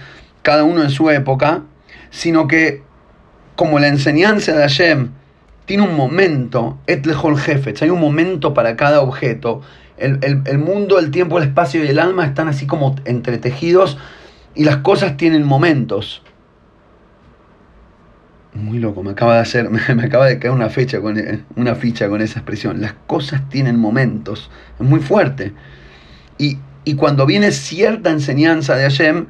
cada 0.43 0.65
uno 0.65 0.83
en 0.83 0.91
su 0.91 1.11
época, 1.11 1.63
sino 2.11 2.49
que 2.49 2.83
como 3.55 3.79
la 3.79 3.89
enseñanza 3.89 4.53
de 4.53 4.63
Hashem 4.63 5.11
tiene 5.65 5.85
un 5.85 5.95
momento, 5.95 6.79
Etlehol 6.87 7.39
Jefetz, 7.39 7.83
hay 7.83 7.91
un 7.91 8.01
momento 8.01 8.53
para 8.53 8.77
cada 8.77 9.01
objeto. 9.01 9.63
El, 9.97 10.19
el, 10.23 10.59
mundo, 10.59 10.99
el 10.99 11.11
tiempo, 11.11 11.39
el 11.39 11.45
espacio 11.45 11.85
y 11.85 11.89
el 11.89 11.99
alma 11.99 12.27
están 12.27 12.49
así 12.49 12.67
como 12.67 12.97
entretejidos 13.05 13.97
y 14.55 14.65
las 14.65 14.79
cosas 14.79 15.17
tienen 15.17 15.45
momentos. 15.45 16.23
Muy 18.57 18.79
loco, 18.79 19.03
me 19.03 19.11
acaba 19.11 19.35
de 19.35 19.41
hacer, 19.41 19.69
me, 19.97 20.03
acaba 20.03 20.27
de 20.27 20.39
caer 20.39 20.55
una 20.55 20.71
fecha 20.71 21.01
con 21.01 21.17
una 21.57 21.75
ficha 21.75 22.09
con 22.09 22.23
esa 22.23 22.41
expresión. 22.41 22.81
Las 22.81 22.95
cosas 23.07 23.49
tienen 23.49 23.79
momentos. 23.79 24.51
Es 24.81 24.87
muy 24.87 25.01
fuerte. 25.01 25.53
Y, 26.39 26.59
y 26.85 26.95
cuando 26.95 27.27
viene 27.27 27.53
cierta 27.53 28.11
enseñanza 28.11 28.77
de 28.77 28.85
Hashem, 28.85 29.27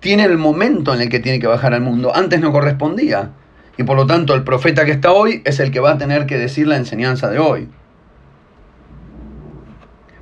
tiene 0.00 0.24
el 0.24 0.38
momento 0.38 0.94
en 0.94 1.00
el 1.00 1.08
que 1.08 1.18
tiene 1.18 1.40
que 1.40 1.46
bajar 1.46 1.74
al 1.74 1.80
mundo. 1.80 2.14
Antes 2.14 2.40
no 2.40 2.52
correspondía. 2.52 3.30
Y 3.76 3.84
por 3.84 3.96
lo 3.96 4.06
tanto 4.06 4.34
el 4.34 4.44
profeta 4.44 4.84
que 4.84 4.92
está 4.92 5.12
hoy 5.12 5.42
es 5.44 5.60
el 5.60 5.70
que 5.70 5.80
va 5.80 5.92
a 5.92 5.98
tener 5.98 6.26
que 6.26 6.38
decir 6.38 6.66
la 6.66 6.76
enseñanza 6.76 7.28
de 7.28 7.38
hoy. 7.38 7.68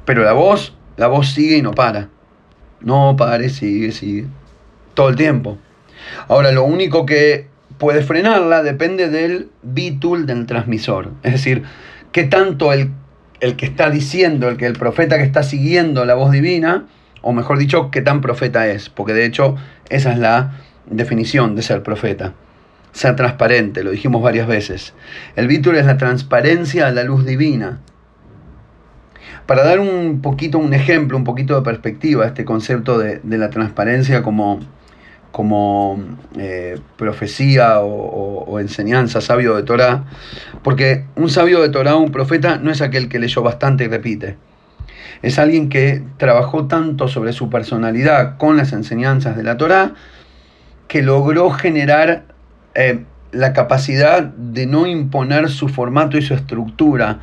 Pero 0.04 0.22
la 0.22 0.32
voz, 0.32 0.76
la 0.96 1.08
voz 1.08 1.28
sigue 1.28 1.56
y 1.58 1.62
no 1.62 1.72
para. 1.72 2.08
No 2.80 3.16
pare, 3.16 3.48
sigue, 3.48 3.92
sigue. 3.92 4.26
Todo 4.94 5.08
el 5.08 5.16
tiempo. 5.16 5.58
Ahora, 6.28 6.52
lo 6.52 6.64
único 6.64 7.04
que 7.06 7.48
puede 7.78 8.02
frenarla 8.02 8.62
depende 8.62 9.09
del 9.09 9.50
bitul 9.62 10.26
del 10.26 10.47
transmisor. 10.47 11.12
Es 11.23 11.33
decir, 11.33 11.64
qué 12.12 12.25
tanto 12.25 12.73
el, 12.73 12.90
el 13.40 13.56
que 13.56 13.66
está 13.66 13.90
diciendo, 13.90 14.49
el 14.49 14.56
que 14.56 14.66
el 14.66 14.75
profeta 14.75 15.18
que 15.18 15.25
está 15.25 15.42
siguiendo 15.42 16.04
la 16.04 16.14
voz 16.14 16.30
divina, 16.30 16.87
o 17.23 17.33
mejor 17.33 17.59
dicho, 17.59 17.90
qué 17.90 18.02
tan 18.02 18.21
profeta 18.21 18.66
es. 18.68 18.88
Porque 18.88 19.12
de 19.12 19.25
hecho, 19.25 19.56
esa 19.88 20.12
es 20.12 20.18
la 20.18 20.59
definición 20.87 21.56
de 21.56 21.62
ser 21.62 21.83
profeta 21.83 22.35
ser 22.97 23.14
transparente, 23.14 23.85
lo 23.85 23.90
dijimos 23.90 24.23
varias 24.23 24.49
veces. 24.49 24.95
El 25.37 25.49
Vítor 25.49 25.76
es 25.76 25.85
la 25.85 25.99
transparencia 25.99 26.87
a 26.87 26.92
la 26.92 27.04
luz 27.04 27.26
divina. 27.26 27.80
Para 29.45 29.64
dar 29.64 29.80
un 29.80 30.23
poquito 30.23 30.59
un 30.59 30.73
ejemplo, 30.73 31.16
un 31.18 31.25
poquito 31.25 31.54
de 31.54 31.62
perspectiva 31.62 32.25
a 32.25 32.28
este 32.28 32.47
concepto 32.47 32.99
de, 32.99 33.21
la 33.23 33.50
transparencia 33.50 34.23
como, 34.23 34.61
como 35.36 36.02
eh, 36.38 36.80
profecía 36.96 37.80
o, 37.80 38.58
enseñanza, 38.58 39.20
sabio 39.20 39.54
de 39.54 39.64
Torah, 39.64 40.04
porque 40.62 41.04
un 41.14 41.28
sabio 41.28 41.60
de 41.60 41.68
Torah, 41.68 41.96
un 41.96 42.10
profeta, 42.10 42.56
no 42.56 42.70
es 42.70 42.80
aquel 42.80 43.10
que 43.10 43.18
leyó 43.18 43.42
bastante 43.42 43.84
y 43.84 43.88
repite. 43.88 44.38
Es 45.20 45.38
alguien 45.38 45.68
que 45.68 46.02
trabajó 46.16 46.68
tanto 46.68 47.06
sobre 47.08 47.34
su 47.34 47.50
personalidad 47.50 48.38
con 48.38 48.56
las 48.56 48.72
enseñanzas 48.72 49.36
de 49.36 49.42
la 49.42 49.58
Torah 49.58 49.92
que 50.88 51.02
logró 51.02 51.50
generar 51.50 52.24
eh, 52.74 53.04
la 53.30 53.52
capacidad 53.52 54.22
de 54.22 54.66
no 54.66 54.86
imponer 54.86 55.50
su 55.50 55.68
formato 55.68 56.16
y 56.16 56.22
su 56.22 56.32
estructura 56.32 57.20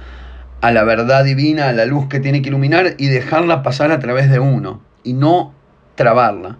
a 0.61 0.71
la 0.71 0.83
verdad 0.83 1.23
divina, 1.23 1.69
a 1.69 1.73
la 1.73 1.87
luz 1.87 2.09
que 2.09 2.19
tiene 2.19 2.43
que 2.43 2.49
iluminar 2.49 2.93
y 2.99 3.07
dejarla 3.07 3.63
pasar 3.63 3.91
a 3.91 3.97
través 3.97 4.29
de 4.29 4.37
uno 4.37 4.83
y 5.03 5.13
no 5.13 5.55
trabarla. 5.95 6.59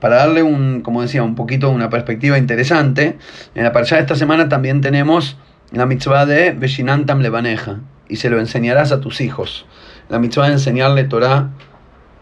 Para 0.00 0.16
darle 0.16 0.42
un, 0.42 0.82
como 0.82 1.02
decía, 1.02 1.22
un 1.22 1.34
poquito 1.34 1.70
una 1.70 1.90
perspectiva 1.90 2.38
interesante, 2.38 3.18
en 3.54 3.64
la 3.64 3.72
parasha 3.72 3.96
de 3.96 4.02
esta 4.02 4.14
semana 4.14 4.48
también 4.48 4.80
tenemos 4.80 5.38
la 5.72 5.86
mitzvah 5.86 6.26
de 6.26 6.52
Veshinantam 6.52 7.20
Levaneja 7.20 7.80
y 8.08 8.16
se 8.16 8.30
lo 8.30 8.38
enseñarás 8.38 8.92
a 8.92 9.00
tus 9.00 9.20
hijos. 9.20 9.66
La 10.08 10.18
mitzvah 10.18 10.46
de 10.46 10.52
enseñarle 10.52 11.04
Torah 11.04 11.50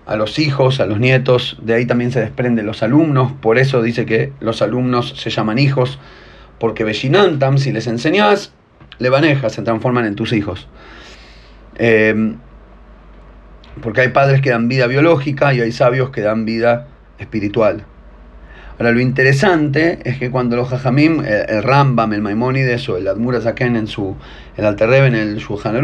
a 0.07 0.17
los 0.17 0.39
hijos, 0.39 0.81
a 0.81 0.87
los 0.87 0.99
nietos, 1.01 1.57
de 1.63 1.75
ahí 1.75 1.87
también 1.87 2.13
se 2.13 2.21
desprenden 2.21 2.67
los 2.67 2.83
alumnos, 2.83 3.33
por 3.33 3.59
eso 3.59 3.83
dice 3.83 4.07
que 4.07 4.33
los 4.41 4.63
alumnos 4.63 5.15
se 5.17 5.31
llaman 5.31 5.59
hijos, 5.59 5.99
porque 6.59 6.85
Veshinantam, 6.85 7.59
si 7.59 7.73
les 7.73 7.87
enseñas, 7.87 8.53
le 8.99 9.11
manejas, 9.11 9.53
se 9.53 9.63
transforman 9.63 10.07
en 10.07 10.15
tus 10.15 10.33
hijos. 10.33 10.69
Em, 11.77 12.37
porque 13.83 14.03
hay 14.03 14.09
padres 14.09 14.41
que 14.41 14.51
dan 14.51 14.69
vida 14.69 14.87
biológica 14.87 15.53
y 15.53 15.61
hay 15.61 15.73
sabios 15.73 16.11
que 16.11 16.21
dan 16.21 16.45
vida 16.45 16.87
espiritual. 17.19 17.85
Ahora, 18.79 18.91
lo 18.91 19.01
interesante 19.01 20.01
es 20.05 20.19
que 20.19 20.31
cuando 20.31 20.57
los 20.57 20.69
Jajamim, 20.69 21.23
el, 21.25 21.63
Rambam, 21.63 22.13
el 22.13 22.23
Maimónides 22.23 22.89
o 22.89 22.97
el 22.97 23.07
Admura 23.07 23.41
Zaken 23.41 23.77
en 23.77 23.87
su, 23.87 24.17
el 24.57 24.65
Alterreb 24.65 25.05
en 25.05 25.15
el 25.15 25.37
Shulchan 25.37 25.81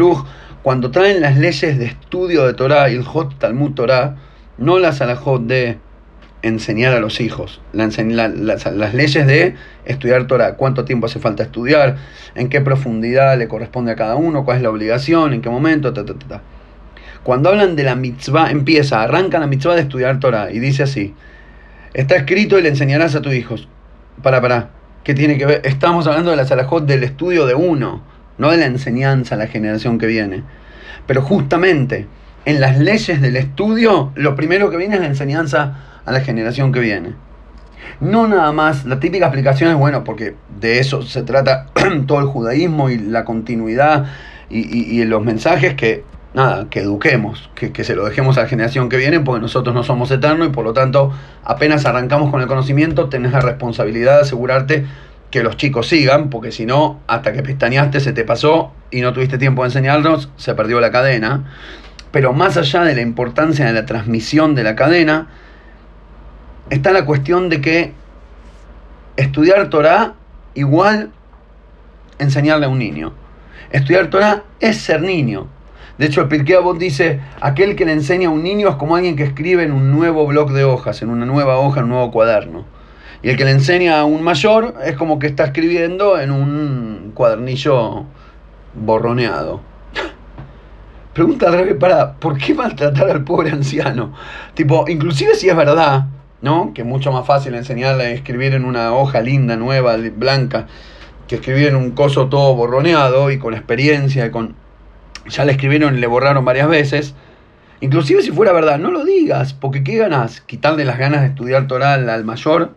cuando 0.61 0.91
traen 0.91 1.21
las 1.21 1.37
leyes 1.37 1.79
de 1.79 1.85
estudio 1.85 2.45
de 2.45 2.53
Torah 2.53 2.89
y 2.89 2.95
el 2.95 3.03
Jot 3.03 3.39
Talmud 3.39 3.71
Torah, 3.71 4.17
no 4.57 4.77
las 4.77 5.01
alajot 5.01 5.43
de 5.43 5.77
enseñar 6.43 6.93
a 6.93 6.99
los 6.99 7.21
hijos, 7.21 7.61
las, 7.71 7.97
leyes 8.93 9.27
de 9.27 9.55
estudiar 9.85 10.27
Torah, 10.27 10.55
cuánto 10.55 10.85
tiempo 10.85 11.05
hace 11.05 11.19
falta 11.19 11.43
estudiar, 11.43 11.97
en 12.35 12.49
qué 12.49 12.61
profundidad 12.61 13.37
le 13.37 13.47
corresponde 13.47 13.91
a 13.91 13.95
cada 13.95 14.15
uno, 14.15 14.43
cuál 14.43 14.57
es 14.57 14.63
la 14.63 14.69
obligación, 14.69 15.33
en 15.33 15.41
qué 15.41 15.49
momento, 15.49 15.93
ta, 15.93 16.05
ta, 16.05 16.13
ta, 16.13 16.41
Cuando 17.23 17.49
hablan 17.49 17.75
de 17.75 17.83
la 17.83 17.95
mitzvah, 17.95 18.51
empieza, 18.51 19.01
arranca 19.01 19.39
la 19.39 19.47
mitzvah 19.47 19.75
de 19.75 19.81
estudiar 19.81 20.19
Torah 20.19 20.51
y 20.51 20.59
dice 20.59 20.83
así, 20.83 21.13
está 21.93 22.15
escrito 22.15 22.57
y 22.57 22.63
le 22.63 22.69
enseñarás 22.69 23.15
a 23.15 23.21
tus 23.21 23.33
hijos. 23.33 23.67
Para, 24.23 24.41
para, 24.41 24.69
¿qué 25.03 25.13
tiene 25.13 25.37
que 25.37 25.45
ver? 25.45 25.61
Estamos 25.63 26.07
hablando 26.07 26.31
de 26.31 26.37
las 26.37 26.51
alajot 26.51 26.85
del 26.85 27.03
estudio 27.03 27.45
de 27.45 27.53
uno 27.53 28.11
no 28.41 28.49
de 28.49 28.57
la 28.57 28.65
enseñanza 28.65 29.35
a 29.35 29.37
la 29.37 29.45
generación 29.45 29.99
que 29.99 30.07
viene. 30.07 30.43
Pero 31.05 31.21
justamente 31.21 32.07
en 32.45 32.59
las 32.59 32.79
leyes 32.79 33.21
del 33.21 33.35
estudio, 33.35 34.11
lo 34.15 34.35
primero 34.35 34.71
que 34.71 34.77
viene 34.77 34.95
es 34.95 35.01
la 35.01 35.07
enseñanza 35.07 36.01
a 36.03 36.11
la 36.11 36.21
generación 36.21 36.71
que 36.71 36.79
viene. 36.79 37.13
No 37.99 38.27
nada 38.27 38.51
más, 38.51 38.85
la 38.85 38.99
típica 38.99 39.27
explicación 39.27 39.69
es, 39.69 39.77
bueno, 39.77 40.03
porque 40.03 40.35
de 40.59 40.79
eso 40.79 41.03
se 41.03 41.21
trata 41.21 41.67
todo 42.07 42.19
el 42.19 42.25
judaísmo 42.25 42.89
y 42.89 42.97
la 42.97 43.25
continuidad 43.25 44.07
y, 44.49 45.03
los 45.05 45.23
mensajes 45.23 45.75
que, 45.75 46.03
nada, 46.33 46.67
que 46.69 46.79
eduquemos, 46.79 47.49
que, 47.55 47.71
que, 47.71 47.83
se 47.83 47.95
lo 47.95 48.05
dejemos 48.05 48.37
a 48.37 48.43
la 48.43 48.47
generación 48.47 48.89
que 48.89 48.97
viene, 48.97 49.19
porque 49.19 49.41
nosotros 49.41 49.75
no 49.75 49.83
somos 49.83 50.11
eternos 50.11 50.47
y 50.47 50.51
por 50.51 50.63
lo 50.63 50.73
tanto 50.73 51.11
apenas 51.43 51.85
arrancamos 51.85 52.31
con 52.31 52.41
el 52.41 52.47
conocimiento, 52.47 53.09
tenés 53.09 53.33
la 53.33 53.41
responsabilidad 53.41 54.15
de 54.15 54.21
asegurarte 54.21 54.85
que 55.31 55.43
los 55.43 55.57
chicos 55.57 55.87
sigan, 55.87 56.29
porque 56.29 56.51
si 56.51 56.65
no, 56.65 56.99
hasta 57.07 57.31
que 57.31 57.41
pestañaste 57.41 58.01
se 58.01 58.11
te 58.13 58.25
pasó 58.25 58.73
y 58.91 59.01
no 59.01 59.13
tuviste 59.13 59.37
tiempo 59.37 59.63
de 59.63 59.69
enseñarlos, 59.69 60.29
se 60.35 60.53
perdió 60.53 60.81
la 60.81 60.91
cadena. 60.91 61.45
Pero 62.11 62.33
más 62.33 62.57
allá 62.57 62.83
de 62.83 62.93
la 62.93 63.01
importancia 63.01 63.65
de 63.65 63.71
la 63.71 63.85
transmisión 63.85 64.53
de 64.53 64.63
la 64.63 64.75
cadena, 64.75 65.29
está 66.69 66.91
la 66.91 67.05
cuestión 67.05 67.47
de 67.47 67.61
que 67.61 67.93
estudiar 69.15 69.69
Torah 69.69 70.15
igual 70.53 71.11
enseñarle 72.19 72.65
a 72.65 72.69
un 72.69 72.79
niño. 72.79 73.13
Estudiar 73.71 74.09
Torah 74.09 74.43
es 74.59 74.77
ser 74.77 75.01
niño. 75.01 75.47
De 76.01 76.07
hecho, 76.07 76.21
el 76.21 76.29
Pirkei 76.29 76.55
Avot 76.55 76.79
dice, 76.79 77.19
aquel 77.41 77.75
que 77.75 77.85
le 77.85 77.91
enseña 77.91 78.29
a 78.29 78.31
un 78.31 78.41
niño 78.41 78.67
es 78.69 78.75
como 78.77 78.95
alguien 78.95 79.15
que 79.15 79.21
escribe 79.21 79.61
en 79.61 79.71
un 79.71 79.91
nuevo 79.91 80.25
bloc 80.25 80.49
de 80.49 80.63
hojas, 80.63 81.03
en 81.03 81.11
una 81.11 81.27
nueva 81.27 81.59
hoja, 81.59 81.81
en 81.81 81.83
un 81.83 81.89
nuevo 81.91 82.09
cuaderno. 82.09 82.65
Y 83.21 83.29
el 83.29 83.37
que 83.37 83.45
le 83.45 83.51
enseña 83.51 83.99
a 83.99 84.05
un 84.05 84.23
mayor 84.23 84.73
es 84.83 84.95
como 84.95 85.19
que 85.19 85.27
está 85.27 85.43
escribiendo 85.43 86.19
en 86.19 86.31
un 86.31 87.11
cuadernillo 87.13 88.05
borroneado. 88.73 89.61
Pregunta 91.13 91.49
al 91.49 91.53
revés, 91.53 91.75
para, 91.75 92.13
¿por 92.13 92.35
qué 92.35 92.55
maltratar 92.55 93.11
al 93.11 93.23
pobre 93.23 93.51
anciano? 93.51 94.11
Tipo, 94.55 94.85
inclusive 94.87 95.35
si 95.35 95.49
es 95.49 95.55
verdad, 95.55 96.07
¿no? 96.41 96.71
Que 96.73 96.81
es 96.81 96.87
mucho 96.87 97.11
más 97.11 97.27
fácil 97.27 97.53
enseñarle 97.53 98.05
a 98.05 98.09
escribir 98.09 98.55
en 98.55 98.65
una 98.65 98.91
hoja 98.91 99.21
linda, 99.21 99.55
nueva, 99.55 99.97
blanca, 100.15 100.65
que 101.27 101.35
escribir 101.35 101.67
en 101.67 101.75
un 101.75 101.91
coso 101.91 102.27
todo 102.27 102.55
borroneado 102.55 103.29
y 103.29 103.37
con 103.37 103.53
experiencia 103.53 104.25
y 104.25 104.31
con... 104.31 104.60
Ya 105.29 105.45
le 105.45 105.53
escribieron 105.53 105.95
y 105.97 105.99
le 105.99 106.07
borraron 106.07 106.45
varias 106.45 106.67
veces. 106.67 107.15
Inclusive 107.79 108.21
si 108.21 108.31
fuera 108.31 108.51
verdad, 108.51 108.79
no 108.79 108.91
lo 108.91 109.05
digas, 109.05 109.53
porque 109.53 109.83
¿qué 109.83 109.97
ganas? 109.97 110.41
Quitarle 110.41 110.85
las 110.85 110.97
ganas 110.97 111.21
de 111.21 111.27
estudiar 111.27 111.67
Toral 111.67 112.09
al 112.09 112.23
mayor 112.23 112.71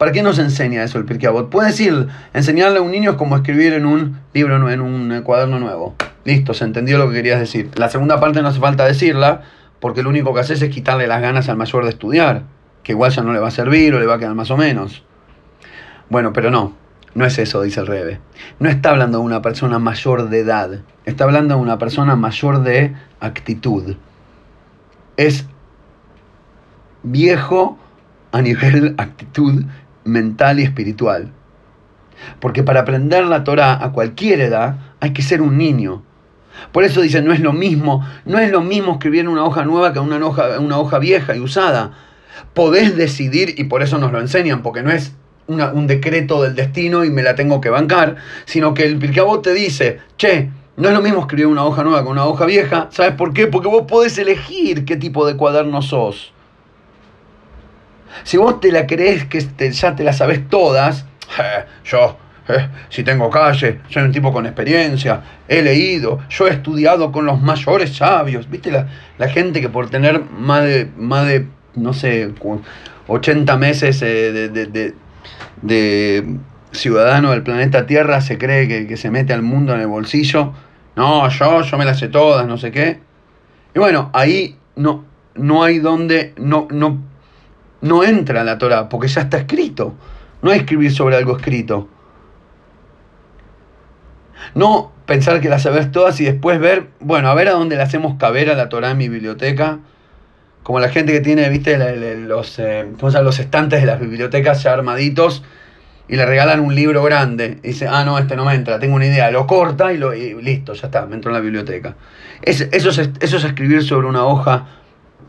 ¿Para 0.00 0.12
qué 0.12 0.22
nos 0.22 0.38
enseña 0.38 0.82
eso 0.82 0.96
el 0.96 1.04
Pirkei 1.04 1.28
Avot? 1.28 1.50
Puede 1.50 1.68
decir, 1.68 2.08
enseñarle 2.32 2.78
a 2.78 2.80
un 2.80 2.90
niño 2.90 3.10
es 3.10 3.16
como 3.18 3.36
escribir 3.36 3.74
en 3.74 3.84
un 3.84 4.18
libro, 4.32 4.70
en 4.70 4.80
un 4.80 5.20
cuaderno 5.20 5.60
nuevo. 5.60 5.94
Listo, 6.24 6.54
se 6.54 6.64
entendió 6.64 6.96
lo 6.96 7.10
que 7.10 7.16
querías 7.16 7.38
decir. 7.38 7.68
La 7.74 7.90
segunda 7.90 8.18
parte 8.18 8.40
no 8.40 8.48
hace 8.48 8.60
falta 8.60 8.86
decirla, 8.86 9.42
porque 9.78 10.02
lo 10.02 10.08
único 10.08 10.32
que 10.32 10.40
haces 10.40 10.62
es 10.62 10.70
quitarle 10.70 11.06
las 11.06 11.20
ganas 11.20 11.50
al 11.50 11.58
mayor 11.58 11.84
de 11.84 11.90
estudiar, 11.90 12.44
que 12.82 12.92
igual 12.92 13.10
ya 13.10 13.22
no 13.22 13.34
le 13.34 13.40
va 13.40 13.48
a 13.48 13.50
servir 13.50 13.94
o 13.94 14.00
le 14.00 14.06
va 14.06 14.14
a 14.14 14.18
quedar 14.18 14.34
más 14.34 14.50
o 14.50 14.56
menos. 14.56 15.04
Bueno, 16.08 16.32
pero 16.32 16.50
no. 16.50 16.72
No 17.14 17.24
es 17.24 17.38
eso, 17.38 17.62
dice 17.62 17.80
el 17.80 17.86
Rebe. 17.86 18.20
No 18.58 18.68
está 18.68 18.90
hablando 18.90 19.18
de 19.18 19.24
una 19.24 19.42
persona 19.42 19.78
mayor 19.78 20.28
de 20.28 20.40
edad, 20.40 20.80
está 21.04 21.24
hablando 21.24 21.56
de 21.56 21.60
una 21.60 21.78
persona 21.78 22.14
mayor 22.16 22.62
de 22.62 22.94
actitud. 23.18 23.96
Es 25.16 25.46
viejo 27.02 27.78
a 28.32 28.42
nivel 28.42 28.94
actitud 28.98 29.64
mental 30.04 30.60
y 30.60 30.62
espiritual. 30.62 31.32
Porque 32.38 32.62
para 32.62 32.80
aprender 32.80 33.24
la 33.24 33.44
Torah 33.44 33.82
a 33.82 33.92
cualquier 33.92 34.40
edad 34.40 34.76
hay 35.00 35.12
que 35.12 35.22
ser 35.22 35.42
un 35.42 35.58
niño. 35.58 36.02
Por 36.72 36.84
eso 36.84 37.00
dice, 37.00 37.22
no 37.22 37.32
es 37.32 37.40
lo 37.40 37.52
mismo, 37.52 38.06
no 38.24 38.38
es 38.38 38.50
lo 38.50 38.60
mismo 38.60 38.92
escribir 38.92 39.28
una 39.28 39.44
hoja 39.44 39.64
nueva 39.64 39.92
que 39.92 39.98
una 39.98 40.24
hoja, 40.24 40.58
una 40.58 40.78
hoja 40.78 40.98
vieja 40.98 41.34
y 41.34 41.40
usada. 41.40 41.92
Podés 42.54 42.96
decidir, 42.96 43.54
y 43.58 43.64
por 43.64 43.82
eso 43.82 43.98
nos 43.98 44.12
lo 44.12 44.20
enseñan, 44.20 44.62
porque 44.62 44.82
no 44.82 44.90
es 44.90 45.14
un 45.50 45.86
decreto 45.86 46.42
del 46.42 46.54
destino 46.54 47.04
y 47.04 47.10
me 47.10 47.22
la 47.22 47.34
tengo 47.34 47.60
que 47.60 47.70
bancar, 47.70 48.16
sino 48.44 48.74
que 48.74 48.84
el 48.84 48.98
Pirkabot 48.98 49.42
te 49.42 49.52
dice, 49.52 50.00
che, 50.16 50.50
no 50.76 50.88
es 50.88 50.94
lo 50.94 51.02
mismo 51.02 51.20
escribir 51.20 51.46
una 51.46 51.64
hoja 51.64 51.82
nueva 51.82 52.02
que 52.02 52.08
una 52.08 52.24
hoja 52.24 52.46
vieja. 52.46 52.88
¿Sabes 52.90 53.12
por 53.12 53.32
qué? 53.32 53.46
Porque 53.46 53.68
vos 53.68 53.84
podés 53.86 54.16
elegir 54.18 54.84
qué 54.84 54.96
tipo 54.96 55.26
de 55.26 55.36
cuaderno 55.36 55.82
sos. 55.82 56.32
Si 58.24 58.36
vos 58.36 58.60
te 58.60 58.72
la 58.72 58.86
crees 58.86 59.24
que 59.26 59.40
ya 59.70 59.94
te 59.94 60.04
la 60.04 60.12
sabes 60.12 60.48
todas, 60.48 61.06
yo, 61.84 62.16
si 62.88 63.02
tengo 63.02 63.30
calle, 63.30 63.80
soy 63.88 64.02
un 64.02 64.12
tipo 64.12 64.32
con 64.32 64.46
experiencia, 64.46 65.22
he 65.48 65.62
leído, 65.62 66.18
yo 66.28 66.48
he 66.48 66.50
estudiado 66.50 67.12
con 67.12 67.26
los 67.26 67.40
mayores 67.40 67.94
sabios. 67.96 68.48
¿Viste 68.50 68.70
la, 68.70 68.88
la 69.18 69.28
gente 69.28 69.60
que 69.60 69.68
por 69.68 69.90
tener 69.90 70.22
más 70.30 70.64
de, 70.64 70.90
más 70.96 71.26
de 71.26 71.46
no 71.74 71.92
sé, 71.92 72.32
80 73.06 73.56
meses 73.56 74.02
eh, 74.02 74.32
de, 74.32 74.66
de, 74.66 74.94
ciudadano 76.72 77.30
del 77.30 77.42
planeta 77.42 77.86
Tierra 77.86 78.20
se 78.20 78.38
cree 78.38 78.68
que, 78.68 78.86
que, 78.86 78.96
se 78.96 79.10
mete 79.10 79.32
al 79.32 79.42
mundo 79.42 79.74
en 79.74 79.80
el 79.80 79.86
bolsillo? 79.86 80.52
No, 80.96 81.28
yo, 81.28 81.62
yo 81.62 81.78
me 81.78 81.84
las 81.84 81.98
sé 81.98 82.08
todas, 82.08 82.46
no 82.46 82.58
sé 82.58 82.70
qué. 82.70 83.00
Y 83.74 83.78
bueno, 83.78 84.10
ahí 84.12 84.56
no, 84.76 85.04
no 85.34 85.62
hay 85.62 85.78
donde, 85.78 86.34
no, 86.36 86.66
no 86.70 87.10
no 87.80 88.04
entra 88.04 88.40
en 88.40 88.46
la 88.46 88.58
Torah, 88.58 88.88
porque 88.88 89.08
ya 89.08 89.22
está 89.22 89.38
escrito. 89.38 89.94
No 90.42 90.50
es 90.52 90.58
escribir 90.58 90.92
sobre 90.92 91.16
algo 91.16 91.36
escrito. 91.36 91.88
No 94.54 94.92
pensar 95.06 95.40
que 95.40 95.48
las 95.48 95.62
sabes 95.62 95.90
todas 95.90 96.20
y 96.20 96.24
después 96.24 96.58
ver, 96.60 96.88
bueno, 97.00 97.28
a 97.28 97.34
ver 97.34 97.48
a 97.48 97.52
dónde 97.52 97.76
le 97.76 97.82
hacemos 97.82 98.16
caber 98.18 98.50
a 98.50 98.54
la 98.54 98.68
Torah 98.68 98.90
en 98.90 98.98
mi 98.98 99.08
biblioteca. 99.08 99.80
Como 100.62 100.78
la 100.78 100.88
gente 100.88 101.12
que 101.12 101.20
tiene, 101.20 101.48
viste, 101.48 101.78
los, 102.18 102.58
eh, 102.58 102.86
los 103.00 103.38
estantes 103.38 103.80
de 103.80 103.86
las 103.86 103.98
bibliotecas 103.98 104.62
ya 104.62 104.72
armaditos 104.72 105.42
y 106.10 106.16
le 106.16 106.26
regalan 106.26 106.60
un 106.60 106.74
libro 106.74 107.02
grande. 107.04 107.58
Y 107.62 107.68
dice, 107.68 107.86
ah, 107.88 108.04
no, 108.04 108.18
este 108.18 108.34
no 108.34 108.44
me 108.44 108.54
entra, 108.54 108.80
tengo 108.80 108.96
una 108.96 109.06
idea. 109.06 109.30
Lo 109.30 109.46
corta 109.46 109.92
y, 109.92 109.96
lo, 109.96 110.12
listo, 110.12 110.74
ya 110.74 110.88
está, 110.88 111.06
me 111.06 111.14
entró 111.14 111.30
en 111.30 111.34
la 111.34 111.40
biblioteca. 111.40 111.94
eso, 112.42 112.64
es, 112.90 113.44
escribir 113.44 113.84
sobre 113.84 114.08
una 114.08 114.24
hoja 114.26 114.66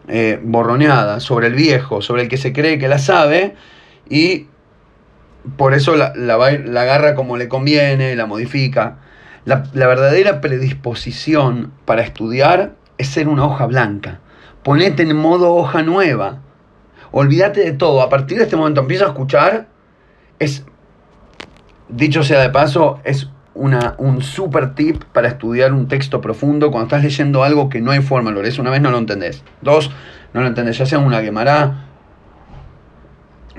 eh, 0.08 0.40
borroneada, 0.42 1.20
sobre 1.20 1.48
el 1.48 1.54
viejo, 1.54 2.02
sobre 2.02 2.24
el 2.24 2.30
que 2.30 2.38
se 2.38 2.52
cree 2.52 2.80
que 2.80 2.88
la 2.88 2.98
sabe 2.98 3.56
y 4.10 4.48
por 5.56 5.74
eso 5.74 5.96
la, 5.96 6.14
la, 6.16 6.36
agarra 6.36 7.14
como 7.16 7.38
le 7.38 7.48
conviene, 7.48 8.16
la 8.16 8.26
modifica. 8.26 8.98
La, 9.46 9.64
la, 9.74 9.88
verdadera 9.88 10.42
predisposición 10.42 11.72
para 11.86 12.02
estudiar 12.02 12.74
es 12.98 13.08
ser 13.08 13.28
una 13.28 13.46
hoja 13.46 13.68
blanca. 13.68 14.20
Ponete 14.64 15.04
en 15.04 15.16
modo 15.16 15.54
hoja 15.56 15.82
nueva. 15.84 16.40
Olvídate 17.12 17.62
de 17.62 17.72
todo. 17.74 18.02
A 18.02 18.10
partir 18.10 18.38
de 18.38 18.44
este 18.46 18.56
momento 18.56 18.82
empieza 18.82 19.06
a 19.06 19.10
escuchar. 19.10 19.68
Es, 20.40 20.66
dicho 21.90 22.24
sea 22.24 22.42
de 22.42 22.50
paso, 22.50 23.00
es 23.04 23.30
una, 23.54 23.96
un 23.98 24.22
super 24.22 24.76
tip 24.76 25.04
para 25.06 25.28
estudiar 25.28 25.74
un 25.74 25.88
texto 25.88 26.22
profundo 26.22 26.72
cuando 26.72 26.88
estás 26.88 27.04
leyendo 27.04 27.44
algo 27.44 27.70
que 27.70 27.82
no 27.82 27.92
hay 27.92 28.02
forma, 28.02 28.32
lo 28.32 28.42
lees 28.42 28.60
una 28.60 28.70
vez, 28.70 28.82
no 28.82 28.92
lo 28.92 28.98
entendés. 28.98 29.44
Dos, 29.62 29.92
no 30.34 30.42
lo 30.42 30.48
entendés, 30.48 30.78
ya 30.78 30.86
sea 30.86 31.00
una 31.00 31.22
quemará, 31.22 31.86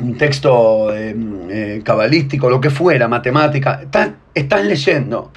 un 0.01 0.17
texto 0.17 0.95
eh, 0.95 1.15
eh, 1.51 1.83
cabalístico, 1.85 2.49
lo 2.49 2.61
que 2.61 2.71
fuera, 2.71 3.09
matemática. 3.09 3.81
Estás, 3.83 4.11
estás 4.35 4.65
leyendo, 4.65 5.31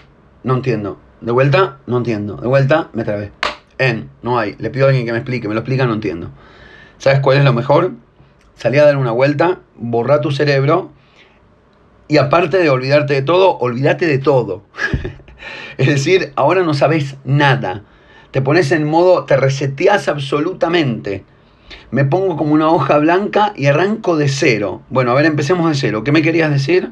no 0.44 0.56
entiendo. 0.56 1.00
De 1.22 1.32
vuelta, 1.32 1.78
no 1.88 1.98
entiendo. 1.98 2.36
De 2.38 2.48
vuelta, 2.48 2.90
me 2.94 3.04
trabé. 3.04 3.32
En, 3.78 4.10
no 4.22 4.40
hay. 4.40 4.56
Le 4.60 4.70
pido 4.70 4.86
a 4.86 4.90
alguien 4.90 5.06
que 5.06 5.12
me 5.12 5.18
explique, 5.18 5.48
me 5.48 5.54
lo 5.54 5.62
explica, 5.62 5.86
no 5.86 5.94
entiendo. 5.94 6.30
¿Sabes 6.98 7.20
cuál 7.20 7.38
es 7.38 7.44
lo 7.44 7.54
mejor? 7.54 7.92
Salí 8.56 8.78
a 8.78 8.86
dar 8.86 8.98
una 8.98 9.12
vuelta, 9.12 9.60
borra 9.76 10.22
tu 10.22 10.32
cerebro 10.32 10.92
y 12.08 12.18
aparte 12.18 12.58
de 12.58 12.70
olvidarte 12.70 13.14
de 13.14 13.22
todo, 13.22 13.58
olvídate 13.58 14.06
de 14.06 14.20
todo. 14.20 14.64
es 15.78 15.88
decir, 15.88 16.32
ahora 16.36 16.64
no 16.64 16.74
sabes 16.74 17.18
nada. 17.26 17.84
Te 18.32 18.42
pones 18.42 18.72
en 18.72 18.86
modo, 18.86 19.26
te 19.26 19.38
reseteas 19.38 20.08
absolutamente. 20.08 21.24
Me 21.92 22.06
pongo 22.06 22.38
como 22.38 22.54
una 22.54 22.70
hoja 22.70 22.98
blanca 23.00 23.54
y 23.56 23.66
arranco 23.66 24.18
de 24.18 24.30
cero. 24.30 24.84
Bueno, 24.90 25.12
a 25.12 25.16
ver, 25.16 25.26
empecemos 25.26 25.70
de 25.70 25.76
cero. 25.76 26.04
¿Qué 26.04 26.12
me 26.12 26.22
querías 26.22 26.52
decir? 26.52 26.92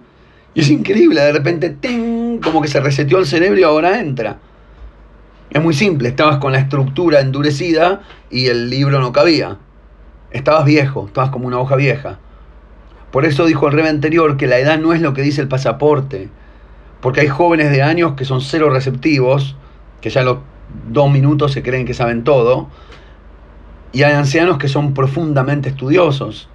Y 0.53 0.61
es 0.61 0.69
increíble, 0.69 1.21
de 1.21 1.31
repente, 1.31 1.69
¡ting! 1.69 2.39
como 2.39 2.61
que 2.61 2.67
se 2.67 2.79
reseteó 2.79 3.19
el 3.19 3.25
cerebro 3.25 3.59
y 3.59 3.63
ahora 3.63 3.99
entra. 3.99 4.39
Es 5.53 5.61
muy 5.61 5.75
simple, 5.75 6.09
estabas 6.09 6.37
con 6.37 6.51
la 6.51 6.57
estructura 6.57 7.19
endurecida 7.19 8.01
y 8.31 8.47
el 8.47 8.71
libro 8.71 8.99
no 8.99 9.11
cabía. 9.13 9.57
Estabas 10.31 10.65
viejo, 10.65 11.05
estabas 11.05 11.29
como 11.29 11.45
una 11.45 11.59
hoja 11.59 11.75
vieja. 11.75 12.17
Por 13.11 13.23
eso 13.23 13.45
dijo 13.45 13.67
el 13.67 13.73
rey 13.73 13.85
anterior 13.85 14.35
que 14.35 14.47
la 14.47 14.57
edad 14.57 14.79
no 14.79 14.93
es 14.93 15.01
lo 15.01 15.13
que 15.13 15.21
dice 15.21 15.41
el 15.41 15.47
pasaporte. 15.47 16.29
Porque 17.01 17.21
hay 17.21 17.27
jóvenes 17.27 17.69
de 17.69 17.83
años 17.83 18.13
que 18.13 18.25
son 18.25 18.41
cero 18.41 18.71
receptivos, 18.71 19.55
que 20.01 20.09
ya 20.09 20.21
a 20.21 20.23
los 20.23 20.39
dos 20.89 21.11
minutos 21.11 21.51
se 21.51 21.61
creen 21.61 21.85
que 21.85 21.93
saben 21.93 22.23
todo. 22.23 22.69
Y 23.91 24.01
hay 24.01 24.13
ancianos 24.13 24.57
que 24.57 24.67
son 24.67 24.95
profundamente 24.95 25.69
estudiosos. 25.69 26.49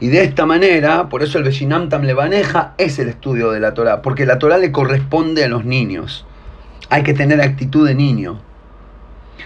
Y 0.00 0.08
de 0.08 0.24
esta 0.24 0.44
manera, 0.44 1.08
por 1.08 1.22
eso 1.22 1.38
el 1.38 1.44
Beshinam 1.44 1.88
Tam 1.88 2.02
Levaneja 2.02 2.74
es 2.78 2.98
el 2.98 3.08
estudio 3.08 3.52
de 3.52 3.60
la 3.60 3.74
Torah, 3.74 4.02
porque 4.02 4.26
la 4.26 4.40
Torah 4.40 4.58
le 4.58 4.72
corresponde 4.72 5.44
a 5.44 5.48
los 5.48 5.64
niños. 5.64 6.26
Hay 6.88 7.02
que 7.02 7.14
tener 7.14 7.40
actitud 7.40 7.86
de 7.86 7.94
niño. 7.94 8.40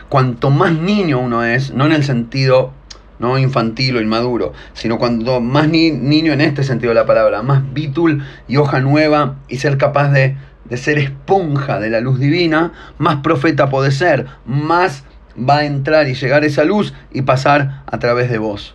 Cuanto 0.09 0.51
más 0.51 0.73
niño 0.73 1.21
uno 1.21 1.45
es, 1.45 1.73
no 1.73 1.87
en 1.87 1.93
el 1.93 2.05
sentido 2.05 2.73
no 3.21 3.39
infantil 3.39 3.97
o 3.97 4.01
inmaduro, 4.01 4.55
sino 4.73 4.99
cuando 4.99 5.41
más 5.41 5.69
niño 5.69 6.33
en 6.33 6.41
este 6.41 6.65
sentido 6.65 6.91
de 6.91 6.95
la 6.95 7.07
palabra, 7.07 7.43
más 7.43 7.63
bitul 7.73 8.25
y 8.49 8.57
hoja 8.57 8.81
nueva 8.81 9.37
y 9.47 9.59
ser 9.59 9.77
capaz 9.77 10.09
de, 10.11 10.37
de 10.65 10.77
ser 10.77 10.99
esponja 10.99 11.79
de 11.79 11.91
la 11.91 12.01
luz 12.01 12.19
divina, 12.19 12.73
más 12.99 13.17
profeta 13.17 13.69
puede 13.69 13.91
ser, 13.91 14.27
más 14.47 15.05
va 15.39 15.59
a 15.59 15.65
entrar 15.67 16.09
y 16.09 16.15
llegar 16.15 16.45
esa 16.45 16.65
luz 16.65 16.95
y 17.13 17.23
pasar 17.23 17.83
a 17.87 17.99
través 17.99 18.31
de 18.31 18.39
vos. 18.39 18.75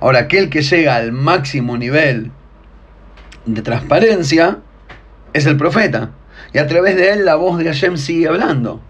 Ahora, 0.00 0.20
aquel 0.20 0.50
que 0.50 0.62
llega 0.62 0.96
al 0.96 1.12
máximo 1.12 1.76
nivel 1.76 2.30
de 3.46 3.62
transparencia 3.62 4.58
es 5.32 5.46
el 5.46 5.56
profeta. 5.56 6.10
Y 6.54 6.58
a 6.58 6.66
través 6.66 6.96
de 6.96 7.10
él 7.10 7.24
la 7.26 7.34
voz 7.34 7.58
de 7.58 7.64
Hashem 7.64 7.98
sigue 7.98 8.28
hablando. 8.28 8.80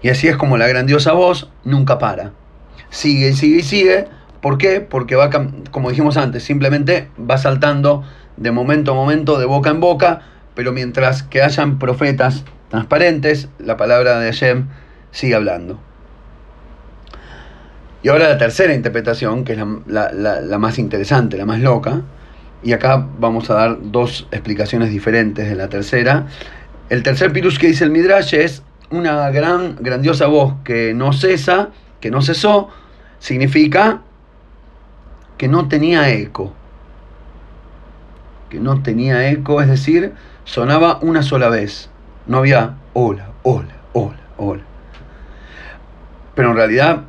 Y 0.00 0.08
así 0.08 0.28
es 0.28 0.36
como 0.36 0.56
la 0.56 0.68
grandiosa 0.68 1.12
voz 1.12 1.50
nunca 1.64 1.98
para. 1.98 2.32
Sigue 2.90 3.30
y 3.30 3.34
sigue 3.34 3.58
y 3.58 3.62
sigue. 3.62 4.08
¿Por 4.40 4.56
qué? 4.56 4.80
Porque 4.80 5.16
va, 5.16 5.30
como 5.70 5.90
dijimos 5.90 6.16
antes, 6.16 6.44
simplemente 6.44 7.10
va 7.18 7.38
saltando 7.38 8.04
de 8.36 8.52
momento 8.52 8.92
a 8.92 8.94
momento, 8.94 9.36
de 9.38 9.46
boca 9.46 9.70
en 9.70 9.80
boca, 9.80 10.22
pero 10.54 10.72
mientras 10.72 11.24
que 11.24 11.42
hayan 11.42 11.80
profetas 11.80 12.44
transparentes, 12.70 13.48
la 13.58 13.76
palabra 13.76 14.20
de 14.20 14.26
Hashem 14.26 14.68
sigue 15.10 15.34
hablando. 15.34 15.80
Y 18.04 18.10
ahora 18.10 18.28
la 18.28 18.38
tercera 18.38 18.74
interpretación, 18.74 19.44
que 19.44 19.54
es 19.54 19.58
la, 19.86 20.12
la, 20.12 20.58
más 20.58 20.78
interesante, 20.78 21.36
la 21.36 21.46
más 21.46 21.58
loca, 21.58 22.02
y 22.62 22.72
acá 22.72 23.06
vamos 23.18 23.50
a 23.50 23.54
dar 23.54 23.78
dos 23.80 24.26
explicaciones 24.30 24.90
diferentes 24.90 25.48
de 25.48 25.54
la 25.54 25.68
tercera. 25.68 26.26
El 26.88 27.02
tercer 27.02 27.32
pirush 27.32 27.58
que 27.58 27.68
dice 27.68 27.84
el 27.84 27.90
Midrash 27.90 28.34
es 28.34 28.62
una 28.90 29.30
gran, 29.30 29.76
grandiosa 29.80 30.26
voz 30.26 30.54
que 30.64 30.94
no 30.94 31.12
cesa, 31.12 31.70
que 32.00 32.10
no 32.10 32.22
cesó, 32.22 32.68
significa 33.18 34.02
que 35.36 35.48
no 35.48 35.68
tenía 35.68 36.10
eco. 36.10 36.52
Que 38.50 38.58
no 38.58 38.82
tenía 38.82 39.28
eco, 39.28 39.60
es 39.60 39.68
decir, 39.68 40.14
sonaba 40.44 40.98
una 41.02 41.22
sola 41.22 41.48
vez. 41.48 41.90
No 42.26 42.38
había 42.38 42.76
hola, 42.94 43.30
hola, 43.42 43.74
hola, 43.92 44.20
hola. 44.36 44.62
Pero 46.34 46.50
en 46.50 46.56
realidad, 46.56 47.04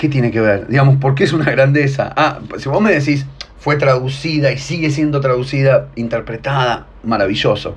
¿qué 0.00 0.08
tiene 0.08 0.30
que 0.30 0.40
ver? 0.40 0.66
Digamos, 0.66 0.96
¿por 0.96 1.14
qué 1.14 1.24
es 1.24 1.34
una 1.34 1.44
grandeza? 1.50 2.10
Ah, 2.16 2.38
si 2.56 2.70
vos 2.70 2.80
me 2.80 2.90
decís, 2.90 3.26
fue 3.58 3.76
traducida 3.76 4.50
y 4.50 4.56
sigue 4.56 4.88
siendo 4.88 5.20
traducida, 5.20 5.88
interpretada, 5.94 6.86
maravilloso. 7.04 7.76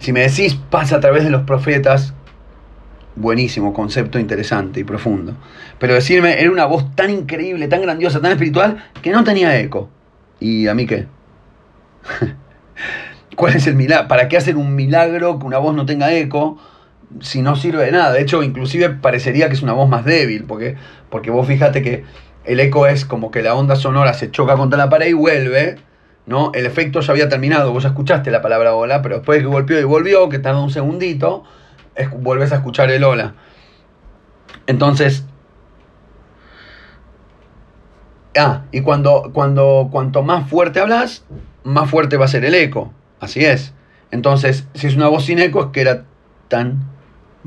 Si 0.00 0.12
me 0.12 0.20
decís, 0.20 0.60
pasa 0.68 0.96
a 0.96 1.00
través 1.00 1.24
de 1.24 1.30
los 1.30 1.44
profetas, 1.44 2.12
buenísimo, 3.16 3.72
concepto 3.72 4.18
interesante 4.18 4.80
y 4.80 4.84
profundo. 4.84 5.34
Pero 5.78 5.94
decirme, 5.94 6.42
era 6.42 6.50
una 6.50 6.66
voz 6.66 6.94
tan 6.94 7.08
increíble, 7.08 7.68
tan 7.68 7.80
grandiosa, 7.80 8.20
tan 8.20 8.32
espiritual, 8.32 8.84
que 9.00 9.10
no 9.10 9.24
tenía 9.24 9.58
eco. 9.58 9.88
¿Y 10.40 10.66
a 10.66 10.74
mí 10.74 10.84
qué? 10.84 11.06
¿Cuál 13.34 13.56
es 13.56 13.66
el 13.66 13.76
milagro? 13.76 14.08
¿Para 14.08 14.28
qué 14.28 14.36
hacer 14.36 14.56
un 14.56 14.74
milagro 14.74 15.38
que 15.38 15.46
una 15.46 15.56
voz 15.56 15.74
no 15.74 15.86
tenga 15.86 16.12
eco 16.12 16.58
si 17.20 17.42
no 17.42 17.56
sirve 17.56 17.84
de 17.84 17.92
nada? 17.92 18.12
De 18.12 18.20
hecho, 18.20 18.42
inclusive 18.42 18.90
parecería 18.90 19.48
que 19.48 19.54
es 19.54 19.62
una 19.62 19.72
voz 19.72 19.88
más 19.88 20.04
débil, 20.04 20.44
porque, 20.44 20.76
porque 21.10 21.30
vos 21.30 21.46
fíjate 21.46 21.82
que 21.82 22.04
el 22.44 22.60
eco 22.60 22.86
es 22.86 23.04
como 23.04 23.30
que 23.30 23.42
la 23.42 23.54
onda 23.54 23.76
sonora 23.76 24.14
se 24.14 24.30
choca 24.30 24.56
contra 24.56 24.78
la 24.78 24.88
pared 24.88 25.08
y 25.08 25.12
vuelve, 25.12 25.76
¿no? 26.26 26.50
El 26.54 26.66
efecto 26.66 27.00
ya 27.00 27.12
había 27.12 27.28
terminado, 27.28 27.72
vos 27.72 27.82
ya 27.82 27.90
escuchaste 27.90 28.30
la 28.30 28.42
palabra 28.42 28.74
hola, 28.74 29.02
pero 29.02 29.16
después 29.16 29.40
que 29.40 29.46
golpeó 29.46 29.78
y 29.78 29.84
volvió, 29.84 30.28
que 30.28 30.38
tarda 30.38 30.60
un 30.60 30.70
segundito, 30.70 31.44
vuelves 32.18 32.52
a 32.52 32.56
escuchar 32.56 32.90
el 32.90 33.04
hola. 33.04 33.34
Entonces, 34.66 35.24
ah, 38.36 38.64
y 38.70 38.82
cuando, 38.82 39.30
cuando, 39.32 39.88
cuanto 39.90 40.22
más 40.22 40.48
fuerte 40.48 40.80
hablas, 40.80 41.24
más 41.64 41.90
fuerte 41.90 42.16
va 42.16 42.26
a 42.26 42.28
ser 42.28 42.44
el 42.44 42.54
eco. 42.54 42.92
Así 43.20 43.44
es. 43.44 43.74
Entonces, 44.10 44.66
si 44.74 44.86
es 44.86 44.96
una 44.96 45.08
voz 45.08 45.24
sin 45.24 45.38
eco, 45.38 45.64
es 45.64 45.66
que 45.72 45.80
era 45.80 46.04
tan 46.48 46.97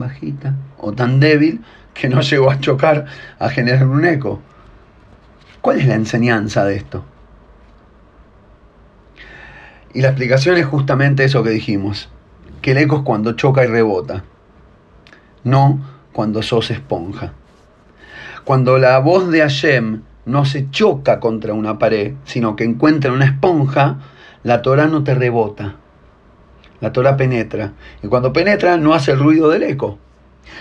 bajita 0.02 0.56
o 0.78 0.92
tan 0.92 1.20
débil 1.20 1.62
que 1.94 2.10
no 2.10 2.22
llegó 2.22 2.52
a 2.52 2.60
chocar, 2.60 3.06
a 3.40 3.50
generar 3.50 3.88
un 3.88 4.04
eco. 4.06 4.42
¿Cuál 5.62 5.80
es 5.80 5.88
la 5.88 5.96
enseñanza 5.96 6.66
de 6.66 6.76
esto? 6.76 7.06
Y 9.94 10.02
la 10.02 10.10
explicación 10.10 10.58
es 10.58 10.66
justamente 10.66 11.24
eso 11.24 11.44
que 11.44 11.50
dijimos, 11.50 12.10
que 12.62 12.72
el 12.72 12.78
eco 12.78 12.98
es 12.98 13.02
cuando 13.04 13.34
choca 13.34 13.64
y 13.64 13.68
rebota, 13.68 14.24
no 15.44 15.80
cuando 16.14 16.42
sos 16.42 16.72
esponja. 16.72 17.34
Cuando 18.44 18.78
la 18.78 18.98
voz 19.00 19.30
de 19.30 19.42
Hashem 19.42 20.02
no 20.26 20.46
se 20.46 20.70
choca 20.72 21.20
contra 21.20 21.54
una 21.54 21.78
pared, 21.78 22.14
sino 22.26 22.56
que 22.56 22.64
encuentra 22.64 23.12
una 23.12 23.26
esponja, 23.26 23.98
la 24.44 24.62
Torah 24.62 24.88
no 24.88 25.04
te 25.04 25.14
rebota. 25.14 25.76
La 26.82 26.92
Torah 26.92 27.16
penetra. 27.16 27.74
Y 28.04 28.08
cuando 28.08 28.34
penetra 28.34 28.76
no 28.78 28.94
hace 28.94 29.12
el 29.12 29.20
ruido 29.20 29.50
del 29.50 29.64
eco. 29.64 30.00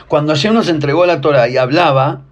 Cuando 0.07 0.33
Hashem 0.33 0.55
nos 0.55 0.69
entregó 0.69 1.07
la 1.07 1.21
Torah 1.21 1.49
y 1.49 1.57
hablaba, 1.57 2.23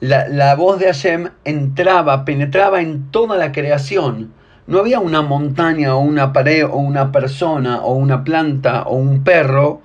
la, 0.00 0.54
voz 0.54 0.78
de 0.78 0.86
Hashem 0.86 1.30
entraba, 1.44 2.24
penetraba 2.24 2.80
en 2.80 3.10
toda 3.10 3.36
la 3.36 3.50
creación. 3.50 4.32
No 4.66 4.78
había 4.78 5.00
una 5.00 5.22
montaña 5.22 5.96
o 5.96 6.00
una 6.00 6.32
pared 6.32 6.64
o 6.64 6.76
una 6.76 7.10
persona 7.10 7.80
o 7.80 7.94
una 7.94 8.22
planta 8.22 8.82
o 8.82 8.96
un 8.96 9.24
perro 9.24 9.80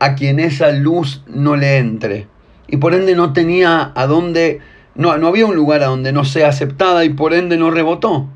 a 0.00 0.14
quien 0.14 0.40
esa 0.40 0.72
luz 0.72 1.22
no 1.26 1.56
le 1.56 1.78
entre. 1.78 2.26
Y 2.66 2.78
por 2.78 2.94
ende 2.94 3.14
no 3.14 3.32
tenía 3.32 3.92
a 3.94 4.06
dónde, 4.06 4.60
no, 4.96 5.16
no 5.18 5.28
había 5.28 5.46
un 5.46 5.54
lugar 5.54 5.82
a 5.82 5.86
donde 5.86 6.12
no 6.12 6.24
sea 6.24 6.48
aceptada 6.48 7.04
y 7.04 7.10
por 7.10 7.32
ende 7.32 7.56
no 7.56 7.70
rebotó. 7.70 8.28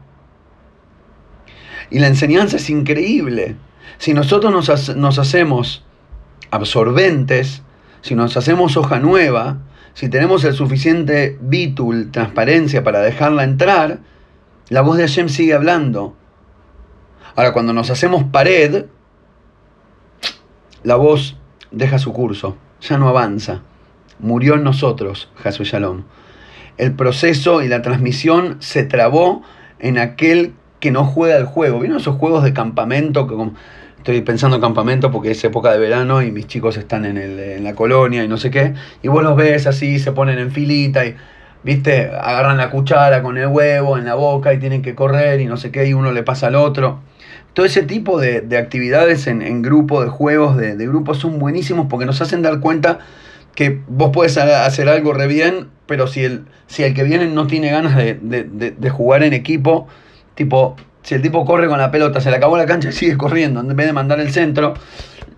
Y 1.90 1.98
la 1.98 2.08
enseñanza 2.08 2.56
es 2.56 2.70
increíble. 2.70 3.56
Si 3.98 4.14
nosotros 4.14 4.52
nos, 4.52 4.96
nos 4.96 5.18
hacemos 5.18 5.84
absorbentes, 6.50 7.62
si 8.02 8.14
nos 8.14 8.36
hacemos 8.36 8.76
hoja 8.76 8.98
nueva, 8.98 9.58
si 9.94 10.08
tenemos 10.08 10.44
el 10.44 10.54
suficiente 10.54 11.38
bitul, 11.40 12.10
transparencia 12.10 12.84
para 12.84 13.00
dejarla 13.00 13.44
entrar, 13.44 14.00
la 14.68 14.82
voz 14.82 14.96
de 14.96 15.04
Hashem 15.04 15.28
sigue 15.28 15.54
hablando. 15.54 16.16
Ahora, 17.34 17.52
cuando 17.52 17.72
nos 17.72 17.90
hacemos 17.90 18.24
pared, 18.24 18.86
la 20.82 20.96
voz 20.96 21.36
deja 21.70 21.98
su 21.98 22.12
curso, 22.12 22.56
ya 22.80 22.98
no 22.98 23.08
avanza. 23.08 23.62
Murió 24.18 24.54
en 24.54 24.64
nosotros, 24.64 25.30
Hasu 25.42 25.64
Shalom. 25.64 26.04
El 26.78 26.94
proceso 26.94 27.62
y 27.62 27.68
la 27.68 27.82
transmisión 27.82 28.56
se 28.60 28.84
trabó 28.84 29.42
en 29.78 29.98
aquel 29.98 30.54
que 30.86 30.92
no 30.92 31.04
juega 31.04 31.36
el 31.36 31.46
juego. 31.46 31.80
¿Vieron 31.80 31.98
esos 31.98 32.14
juegos 32.16 32.44
de 32.44 32.52
campamento 32.52 33.26
que 33.26 33.34
estoy 33.96 34.20
pensando 34.20 34.54
en 34.54 34.62
campamento 34.62 35.10
porque 35.10 35.32
es 35.32 35.42
época 35.42 35.72
de 35.72 35.78
verano 35.78 36.22
y 36.22 36.30
mis 36.30 36.46
chicos 36.46 36.76
están 36.76 37.04
en, 37.04 37.18
el, 37.18 37.40
en 37.40 37.64
la 37.64 37.74
colonia 37.74 38.22
y 38.22 38.28
no 38.28 38.36
sé 38.36 38.52
qué, 38.52 38.74
y 39.02 39.08
vos 39.08 39.24
los 39.24 39.34
ves 39.34 39.66
así, 39.66 39.98
se 39.98 40.12
ponen 40.12 40.38
en 40.38 40.52
filita 40.52 41.04
y, 41.04 41.16
viste, 41.64 42.08
agarran 42.08 42.56
la 42.56 42.70
cuchara 42.70 43.20
con 43.24 43.36
el 43.36 43.48
huevo 43.48 43.98
en 43.98 44.04
la 44.04 44.14
boca 44.14 44.54
y 44.54 44.60
tienen 44.60 44.80
que 44.80 44.94
correr 44.94 45.40
y 45.40 45.46
no 45.46 45.56
sé 45.56 45.72
qué, 45.72 45.88
y 45.88 45.92
uno 45.92 46.12
le 46.12 46.22
pasa 46.22 46.46
al 46.46 46.54
otro. 46.54 47.00
Todo 47.52 47.66
ese 47.66 47.82
tipo 47.82 48.20
de, 48.20 48.46
actividades 48.56 49.26
en, 49.26 49.62
grupo, 49.62 50.04
de 50.04 50.08
juegos, 50.08 50.56
de, 50.56 50.76
de 50.76 50.86
grupos, 50.86 51.18
son 51.18 51.40
buenísimos 51.40 51.88
porque 51.90 52.06
nos 52.06 52.20
hacen 52.20 52.42
dar 52.42 52.60
cuenta 52.60 53.00
que 53.56 53.80
vos 53.88 54.10
puedes 54.12 54.38
hacer 54.38 54.88
algo 54.88 55.14
re 55.14 55.26
bien, 55.26 55.66
pero 55.86 56.06
si 56.06 56.22
el, 56.22 56.44
si 56.68 56.84
el 56.84 56.94
que 56.94 57.02
viene 57.02 57.26
no 57.26 57.48
tiene 57.48 57.72
ganas 57.72 57.96
de, 57.96 58.14
de 58.20 58.90
jugar 58.90 59.24
en 59.24 59.32
equipo, 59.32 59.88
tipo, 60.36 60.76
si 61.02 61.16
el 61.16 61.22
tipo 61.22 61.44
corre 61.44 61.66
con 61.66 61.78
la 61.78 61.90
pelota, 61.90 62.20
se 62.20 62.30
le 62.30 62.36
acabó 62.36 62.56
la 62.56 62.66
cancha 62.66 62.90
y 62.90 62.92
sigue 62.92 63.16
corriendo, 63.16 63.60
en 63.60 63.74
vez 63.74 63.86
de 63.86 63.92
mandar 63.92 64.20
el 64.20 64.30
centro, 64.30 64.74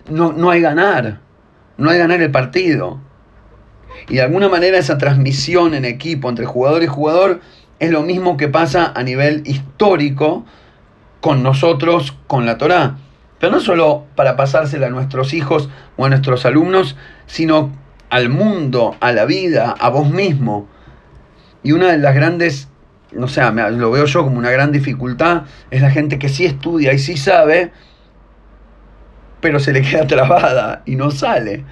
no, 0.09 0.31
no 0.31 0.51
hay 0.51 0.61
ganar. 0.61 1.21
No 1.77 1.89
hay 1.89 1.97
ganar 1.97 2.21
el 2.21 2.29
partido. 2.29 2.99
Y 4.09 4.15
de 4.15 4.21
alguna 4.21 4.49
manera 4.49 4.77
esa 4.77 4.97
transmisión 4.97 5.73
en 5.73 5.85
equipo 5.85 6.29
entre 6.29 6.45
jugador 6.45 6.83
y 6.83 6.87
jugador 6.87 7.41
es 7.79 7.91
lo 7.91 8.03
mismo 8.03 8.37
que 8.37 8.49
pasa 8.49 8.91
a 8.93 9.03
nivel 9.03 9.43
histórico 9.45 10.45
con 11.21 11.41
nosotros, 11.41 12.17
con 12.27 12.45
la 12.45 12.57
Torá. 12.57 12.97
Pero 13.39 13.53
no 13.53 13.59
solo 13.61 14.05
para 14.15 14.35
pasársela 14.35 14.87
a 14.87 14.89
nuestros 14.89 15.33
hijos 15.33 15.69
o 15.95 16.05
a 16.05 16.09
nuestros 16.09 16.45
alumnos, 16.45 16.97
sino 17.25 17.71
al 18.09 18.29
mundo, 18.29 18.95
a 18.99 19.13
la 19.13 19.25
vida, 19.25 19.73
a 19.79 19.89
vos 19.89 20.09
mismo. 20.09 20.67
Y 21.63 21.71
una 21.71 21.91
de 21.91 21.97
las 21.97 22.15
grandes 22.15 22.67
no 23.11 23.27
sé, 23.27 23.41
lo 23.71 23.91
veo 23.91 24.05
yo 24.05 24.23
como 24.23 24.37
una 24.37 24.51
gran 24.51 24.71
dificultad, 24.71 25.43
es 25.71 25.81
la 25.81 25.89
gente 25.89 26.19
que 26.19 26.29
sí 26.29 26.45
estudia 26.45 26.93
y 26.93 26.99
sí 26.99 27.17
sabe, 27.17 27.71
pero 29.41 29.59
se 29.59 29.73
le 29.73 29.81
queda 29.89 30.07
trabada 30.07 30.83
y 30.85 30.95
no 30.95 31.11
sale, 31.11 31.63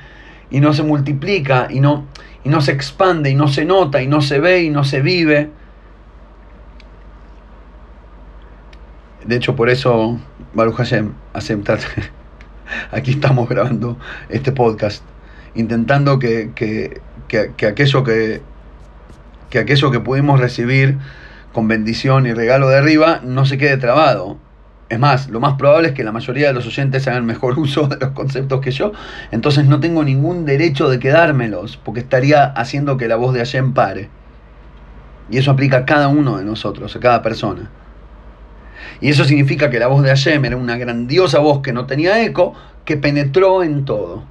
y 0.50 0.60
no 0.60 0.74
se 0.74 0.84
multiplica, 0.84 1.68
y 1.70 1.80
no, 1.80 2.06
y 2.44 2.50
no 2.50 2.62
se 2.62 2.72
expande, 2.72 3.30
y 3.30 3.36
no 3.36 3.48
se 3.48 3.66
nota, 3.66 4.02
y 4.02 4.08
no 4.08 4.22
se 4.22 4.40
ve, 4.40 4.64
y 4.64 4.70
no 4.70 4.84
se 4.84 5.02
vive. 5.02 5.50
De 9.26 9.36
hecho, 9.36 9.56
por 9.56 9.70
eso, 9.70 10.18
Baruch 10.54 10.76
Hashem, 10.76 11.12
acepta, 11.34 11.78
aquí 12.92 13.12
estamos 13.12 13.50
grabando 13.50 13.98
este 14.30 14.54
podcast, 14.54 15.04
intentando 15.54 16.18
que, 16.18 16.52
que, 16.56 17.02
que 17.28 17.66
aquello 17.68 18.04
que, 18.04 18.42
que 19.50 19.60
aquello 19.60 19.92
que 19.92 20.00
pudimos 20.00 20.40
recibir 20.40 20.98
con 21.58 21.68
bendición 21.68 22.28
y 22.28 22.34
regalo 22.34 22.70
de 22.70 22.78
arriba 22.78 23.20
no 23.24 23.48
se 23.48 23.58
quede 23.58 23.78
trabado. 23.78 24.38
Es 24.90 25.00
más, 25.00 25.28
lo 25.28 25.40
más 25.40 25.56
probable 25.56 25.88
es 25.88 25.96
que 25.96 26.04
la 26.04 26.12
mayoría 26.12 26.46
de 26.46 26.54
los 26.54 26.68
oyentes 26.68 27.08
hagan 27.08 27.26
mejor 27.26 27.58
uso 27.60 27.88
de 27.88 27.98
los 27.98 28.12
conceptos 28.12 28.62
que 28.62 28.70
yo, 28.70 28.92
entonces 29.32 29.66
no 29.66 29.80
tengo 29.80 30.04
ningún 30.04 30.46
derecho 30.46 30.88
de 30.88 31.00
quedármelos, 31.00 31.78
porque 31.78 32.02
estaría 32.02 32.46
haciendo 32.46 32.96
que 32.98 33.08
la 33.08 33.16
voz 33.16 33.34
de 33.34 33.40
Hashem 33.40 33.74
pare. 33.74 34.12
Y 35.32 35.40
eso 35.40 35.50
aplica 35.50 35.78
a 35.78 35.86
cada 35.86 36.10
uno 36.10 36.38
de 36.38 36.46
nosotros, 36.46 36.96
a 36.96 37.00
cada 37.00 37.24
persona. 37.24 37.72
Y 39.02 39.10
eso 39.10 39.26
significa 39.26 39.72
que 39.72 39.80
la 39.80 39.88
voz 39.88 40.04
de 40.04 40.10
Hashem 40.10 40.46
era 40.46 40.58
una 40.58 40.78
grandiosa 40.78 41.40
voz 41.40 41.64
que 41.64 41.74
no 41.74 41.88
tenía 41.88 42.22
eco, 42.22 42.54
que 42.86 42.98
penetró 42.98 43.64
en 43.64 43.84
todo. 43.84 44.26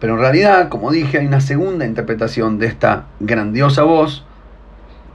Pero 0.00 0.14
en 0.14 0.18
realidad, 0.22 0.70
como 0.70 0.90
dije, 0.90 1.18
hay 1.18 1.26
una 1.26 1.40
segunda 1.40 1.86
interpretación 1.86 2.58
de 2.58 2.66
esta 2.66 3.06
grandiosa 3.20 3.84
voz, 3.84 4.24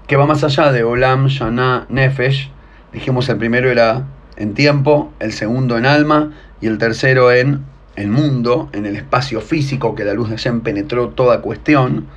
que 0.07 0.15
va 0.15 0.25
más 0.25 0.43
allá 0.43 0.71
de 0.71 0.83
Olam, 0.83 1.27
Shana, 1.27 1.85
Nefesh. 1.89 2.51
Dijimos 2.91 3.29
el 3.29 3.37
primero 3.37 3.69
era 3.69 4.05
en 4.35 4.53
tiempo, 4.53 5.13
el 5.19 5.31
segundo 5.31 5.77
en 5.77 5.85
alma 5.85 6.31
y 6.61 6.67
el 6.67 6.77
tercero 6.77 7.31
en 7.31 7.63
el 7.95 8.09
mundo, 8.09 8.69
en 8.73 8.85
el 8.85 8.95
espacio 8.95 9.41
físico 9.41 9.95
que 9.95 10.03
la 10.03 10.13
luz 10.13 10.29
de 10.29 10.37
Hashem 10.37 10.61
penetró 10.61 11.09
toda 11.09 11.41
cuestión. 11.41 12.07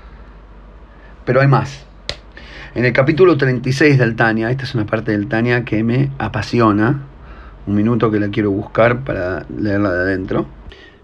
Pero 1.25 1.41
hay 1.41 1.49
más. 1.49 1.85
En 2.75 2.85
el 2.85 2.93
capítulo 2.93 3.37
36 3.37 3.99
del 3.99 4.17
Tania, 4.17 4.51
esta 4.51 4.65
es 4.65 4.75
una 4.75 4.87
parte 4.87 5.13
del 5.13 5.29
Tania 5.29 5.65
que 5.65 5.83
me 5.83 6.11
apasiona. 6.19 7.03
Un 7.67 7.75
minuto 7.75 8.11
que 8.11 8.21
la 8.21 8.29
quiero 8.29 8.51
buscar 8.51 9.03
para 9.03 9.47
leerla 9.49 9.93
de 9.93 10.01
adentro. 10.01 10.47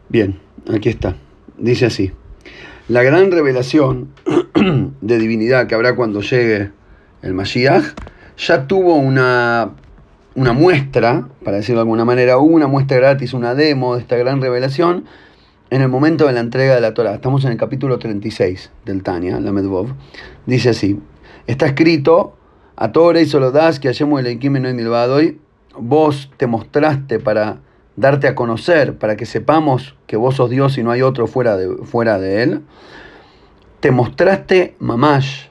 Bien, 0.08 0.38
aquí 0.72 0.90
está. 0.90 1.16
Dice 1.56 1.86
así. 1.86 2.12
La 2.88 3.04
gran 3.04 3.30
revelación 3.30 4.08
de 5.00 5.18
divinidad 5.18 5.68
que 5.68 5.76
habrá 5.76 5.94
cuando 5.94 6.20
llegue 6.20 6.72
el 7.22 7.32
Mashiach 7.32 7.84
ya 8.36 8.66
tuvo 8.66 8.96
una, 8.96 9.70
una 10.34 10.52
muestra, 10.52 11.28
para 11.44 11.58
decirlo 11.58 11.78
de 11.78 11.82
alguna 11.82 12.04
manera, 12.04 12.38
una 12.38 12.66
muestra 12.66 12.96
gratis, 12.96 13.34
una 13.34 13.54
demo 13.54 13.94
de 13.94 14.00
esta 14.00 14.16
gran 14.16 14.42
revelación 14.42 15.04
en 15.70 15.80
el 15.80 15.88
momento 15.88 16.26
de 16.26 16.32
la 16.32 16.40
entrega 16.40 16.74
de 16.74 16.80
la 16.80 16.92
Torah. 16.92 17.14
Estamos 17.14 17.44
en 17.44 17.52
el 17.52 17.56
capítulo 17.56 18.00
36 18.00 18.72
del 18.84 19.04
Tania, 19.04 19.38
la 19.38 19.52
Medvov. 19.52 19.94
Dice 20.46 20.70
así: 20.70 20.98
Está 21.46 21.66
escrito 21.66 22.36
a 22.74 22.90
Torah 22.90 23.20
y 23.20 23.26
das 23.52 23.78
que 23.78 23.90
hayamos 23.90 24.18
el 24.18 24.26
Ekim 24.26 24.56
y 24.56 25.38
vos 25.78 26.30
te 26.36 26.48
mostraste 26.48 27.20
para 27.20 27.60
darte 27.96 28.26
a 28.28 28.34
conocer, 28.34 28.96
para 28.96 29.16
que 29.16 29.26
sepamos 29.26 29.94
que 30.06 30.16
vos 30.16 30.36
sos 30.36 30.50
Dios 30.50 30.78
y 30.78 30.82
no 30.82 30.90
hay 30.90 31.02
otro 31.02 31.26
fuera 31.26 31.56
de, 31.56 31.76
fuera 31.84 32.18
de 32.18 32.42
Él, 32.42 32.60
te 33.80 33.90
mostraste 33.90 34.76
mamash, 34.78 35.46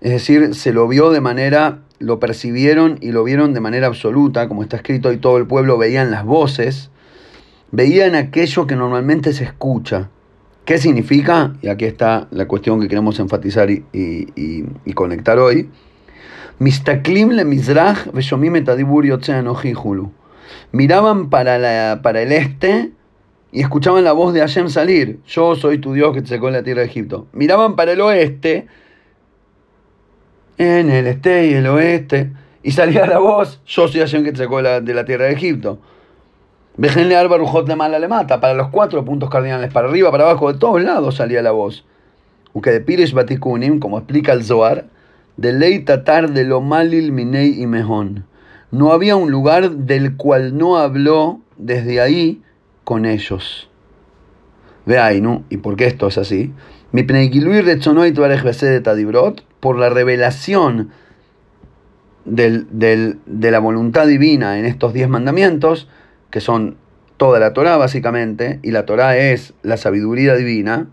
es 0.00 0.12
decir, 0.12 0.54
se 0.54 0.72
lo 0.72 0.88
vio 0.88 1.10
de 1.10 1.20
manera 1.20 1.82
lo 2.02 2.18
percibieron 2.18 2.98
y 3.00 3.12
lo 3.12 3.22
vieron 3.22 3.54
de 3.54 3.60
manera 3.60 3.86
absoluta, 3.86 4.48
como 4.48 4.62
está 4.62 4.76
escrito, 4.76 5.12
y 5.12 5.18
todo 5.18 5.38
el 5.38 5.46
pueblo 5.46 5.78
veían 5.78 6.10
las 6.10 6.24
voces, 6.24 6.90
veían 7.70 8.16
aquello 8.16 8.66
que 8.66 8.74
normalmente 8.74 9.32
se 9.32 9.44
escucha. 9.44 10.10
¿Qué 10.64 10.78
significa? 10.78 11.54
Y 11.62 11.68
aquí 11.68 11.84
está 11.84 12.26
la 12.32 12.46
cuestión 12.46 12.80
que 12.80 12.88
queremos 12.88 13.20
enfatizar 13.20 13.70
y, 13.70 13.84
y 13.92 14.92
conectar 14.94 15.38
hoy. 15.38 15.68
Mistaklim 16.58 17.30
le 17.30 17.44
mizrach 17.44 18.08
Miraban 20.72 21.30
para, 21.30 21.58
la, 21.58 22.00
para 22.02 22.22
el 22.22 22.32
este 22.32 22.92
y 23.52 23.60
escuchaban 23.60 24.04
la 24.04 24.12
voz 24.12 24.32
de 24.32 24.40
Hashem 24.40 24.68
salir. 24.68 25.20
Yo 25.26 25.54
soy 25.54 25.78
tu 25.78 25.92
Dios 25.92 26.14
que 26.14 26.22
te 26.22 26.28
sacó 26.28 26.46
de 26.46 26.52
la 26.52 26.62
tierra 26.62 26.80
de 26.80 26.86
Egipto. 26.86 27.26
Miraban 27.32 27.76
para 27.76 27.92
el 27.92 28.00
oeste, 28.00 28.66
en 30.58 30.90
el 30.90 31.06
este 31.06 31.48
y 31.48 31.54
el 31.54 31.66
oeste, 31.66 32.32
y 32.62 32.70
salía 32.70 33.06
la 33.06 33.18
voz, 33.18 33.60
yo 33.66 33.88
soy 33.88 34.00
Hashem 34.00 34.24
que 34.24 34.32
te 34.32 34.38
sacó 34.38 34.58
de 34.58 34.62
la, 34.62 34.80
de 34.80 34.94
la 34.94 35.04
tierra 35.04 35.26
de 35.26 35.32
Egipto. 35.32 35.78
Vejenle 36.76 37.22
Rujot 37.22 37.66
de 37.66 37.76
Mala 37.76 37.98
le 37.98 38.08
mata, 38.08 38.40
para 38.40 38.54
los 38.54 38.68
cuatro 38.68 39.04
puntos 39.04 39.28
cardinales, 39.28 39.70
para 39.72 39.88
arriba, 39.88 40.10
para 40.10 40.24
abajo, 40.24 40.52
de 40.52 40.58
todos 40.58 40.82
lados 40.82 41.16
salía 41.16 41.42
la 41.42 41.50
voz. 41.50 41.84
Aunque 42.54 42.70
de 42.70 42.80
Pirish 42.80 43.12
Batikunim, 43.12 43.78
como 43.78 43.98
explica 43.98 44.32
el 44.32 44.44
Zohar, 44.44 44.86
de 45.36 45.52
ley 45.52 45.80
tatar 45.80 46.30
de 46.30 46.44
lo 46.44 46.60
malil 46.60 47.12
minei 47.12 47.60
y 47.60 47.66
mejón. 47.66 48.24
No 48.72 48.92
había 48.92 49.14
un 49.14 49.30
lugar 49.30 49.70
del 49.70 50.16
cual 50.16 50.58
no 50.58 50.78
habló 50.78 51.40
desde 51.58 52.00
ahí 52.00 52.42
con 52.84 53.04
ellos. 53.04 53.68
Ve 54.86 54.98
ahí, 54.98 55.20
¿no? 55.20 55.44
¿Y 55.50 55.58
por 55.58 55.76
qué 55.76 55.86
esto 55.86 56.08
es 56.08 56.18
así? 56.18 56.52
Mi 56.90 57.04
por 59.60 59.78
la 59.78 59.90
revelación 59.90 60.90
de 62.24 63.16
la 63.28 63.58
voluntad 63.58 64.06
divina 64.06 64.58
en 64.58 64.64
estos 64.64 64.94
diez 64.94 65.08
mandamientos, 65.08 65.88
que 66.30 66.40
son 66.40 66.76
toda 67.18 67.38
la 67.38 67.52
Torah 67.52 67.76
básicamente, 67.76 68.58
y 68.62 68.70
la 68.70 68.86
Torah 68.86 69.18
es 69.18 69.52
la 69.62 69.76
sabiduría 69.76 70.34
divina, 70.34 70.88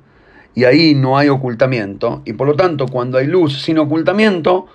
y 0.53 0.65
ahí 0.65 0.95
no 0.95 1.17
hay 1.17 1.29
ocultamiento, 1.29 2.21
y 2.25 2.33
por 2.33 2.47
lo 2.47 2.55
tanto 2.55 2.87
cuando 2.87 3.17
hay 3.17 3.27
luz 3.27 3.61
sin 3.61 3.77
ocultamiento, 3.77 4.67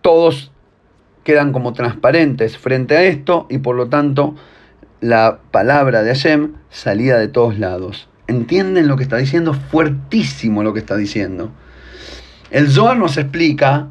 todos 0.00 0.51
quedan 1.24 1.52
como 1.52 1.72
transparentes 1.72 2.58
frente 2.58 2.96
a 2.96 3.02
esto, 3.02 3.46
y 3.50 3.58
por 3.58 3.76
lo 3.76 3.88
tanto 3.88 4.34
la 5.00 5.40
palabra 5.50 6.02
de 6.02 6.14
Hashem 6.14 6.54
salía 6.70 7.16
de 7.18 7.28
todos 7.28 7.58
lados. 7.58 8.08
¿Entienden 8.28 8.88
lo 8.88 8.96
que 8.96 9.02
está 9.02 9.16
diciendo? 9.16 9.52
Fuertísimo 9.52 10.62
lo 10.62 10.72
que 10.72 10.78
está 10.78 10.96
diciendo. 10.96 11.50
El 12.50 12.70
Zohar 12.70 12.96
nos 12.96 13.16
explica 13.16 13.88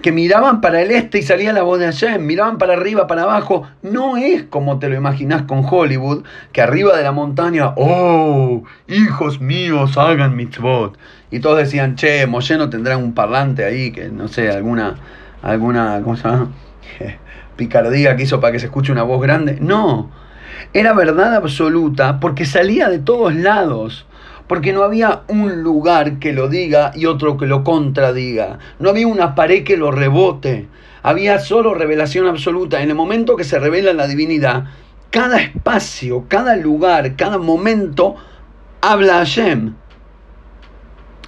que 0.00 0.12
miraban 0.12 0.60
para 0.60 0.82
el 0.82 0.90
este 0.90 1.18
y 1.18 1.22
salía 1.22 1.52
la 1.52 1.62
voz 1.62 1.78
de 1.78 1.86
Hashem, 1.86 2.24
miraban 2.24 2.58
para 2.58 2.74
arriba, 2.74 3.06
para 3.06 3.22
abajo. 3.22 3.68
No 3.82 4.16
es 4.16 4.44
como 4.44 4.78
te 4.78 4.88
lo 4.88 4.94
imaginas 4.94 5.42
con 5.42 5.64
Hollywood, 5.68 6.24
que 6.52 6.62
arriba 6.62 6.96
de 6.96 7.02
la 7.02 7.12
montaña, 7.12 7.72
oh, 7.76 8.62
hijos 8.88 9.40
míos, 9.40 9.96
hagan 9.96 10.36
mitzvot. 10.36 10.96
Y 11.30 11.40
todos 11.40 11.58
decían, 11.58 11.96
che, 11.96 12.26
Moshe 12.26 12.56
no 12.56 12.70
tendrá 12.70 12.96
un 12.96 13.14
parlante 13.14 13.64
ahí, 13.64 13.90
que 13.90 14.08
no 14.08 14.28
sé, 14.28 14.50
alguna, 14.50 14.96
alguna, 15.50 16.00
¿cómo 16.02 16.16
se 16.16 16.28
llama? 16.28 16.52
picardía 17.56 18.16
que 18.16 18.24
hizo 18.24 18.40
para 18.40 18.52
que 18.52 18.58
se 18.58 18.66
escuche 18.66 18.92
una 18.92 19.02
voz 19.02 19.20
grande. 19.22 19.58
No, 19.60 20.10
era 20.72 20.92
verdad 20.92 21.34
absoluta 21.34 22.20
porque 22.20 22.44
salía 22.44 22.88
de 22.88 22.98
todos 22.98 23.34
lados. 23.34 24.06
Porque 24.46 24.72
no 24.72 24.84
había 24.84 25.22
un 25.26 25.64
lugar 25.64 26.20
que 26.20 26.32
lo 26.32 26.48
diga 26.48 26.92
y 26.94 27.06
otro 27.06 27.36
que 27.36 27.46
lo 27.46 27.64
contradiga. 27.64 28.60
No 28.78 28.90
había 28.90 29.08
una 29.08 29.34
pared 29.34 29.64
que 29.64 29.76
lo 29.76 29.90
rebote. 29.90 30.68
Había 31.02 31.40
solo 31.40 31.74
revelación 31.74 32.28
absoluta. 32.28 32.80
En 32.80 32.90
el 32.90 32.94
momento 32.94 33.34
que 33.34 33.42
se 33.42 33.58
revela 33.58 33.92
la 33.92 34.06
divinidad, 34.06 34.66
cada 35.10 35.40
espacio, 35.40 36.26
cada 36.28 36.54
lugar, 36.56 37.16
cada 37.16 37.38
momento 37.38 38.14
habla 38.80 39.16
a 39.16 39.18
Hashem. 39.18 39.74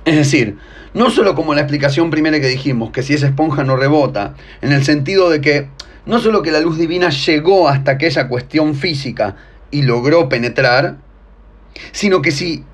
Es 0.04 0.16
decir, 0.16 0.59
no 0.94 1.11
solo 1.11 1.35
como 1.35 1.55
la 1.55 1.61
explicación 1.61 2.11
primera 2.11 2.40
que 2.40 2.48
dijimos, 2.48 2.90
que 2.90 3.03
si 3.03 3.14
es 3.14 3.22
esponja 3.22 3.64
no 3.64 3.77
rebota, 3.77 4.35
en 4.62 4.72
el 4.72 4.85
sentido 4.85 5.31
de 5.31 5.40
que 5.40 5.68
no 6.07 6.18
solo 6.18 6.42
que 6.42 6.51
la 6.51 6.61
luz 6.61 6.79
divina 6.79 7.11
llegó 7.11 7.68
hasta 7.68 7.92
aquella 7.92 8.29
cuestión 8.29 8.74
física 8.74 9.37
y 9.70 9.83
logró 9.83 10.29
penetrar, 10.29 10.96
sino 11.92 12.22
que 12.22 12.31
si, 12.31 12.64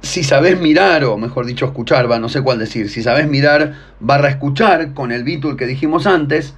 si 0.00 0.24
sabes 0.24 0.58
mirar, 0.60 1.04
o 1.04 1.16
mejor 1.18 1.46
dicho 1.46 1.66
escuchar, 1.66 2.10
va, 2.10 2.18
no 2.18 2.28
sé 2.28 2.40
cuál 2.40 2.58
decir, 2.58 2.88
si 2.88 3.02
sabes 3.02 3.28
mirar 3.28 3.74
barra 4.00 4.30
escuchar 4.30 4.94
con 4.94 5.12
el 5.12 5.24
Beatle 5.24 5.56
que 5.56 5.66
dijimos 5.66 6.06
antes, 6.06 6.54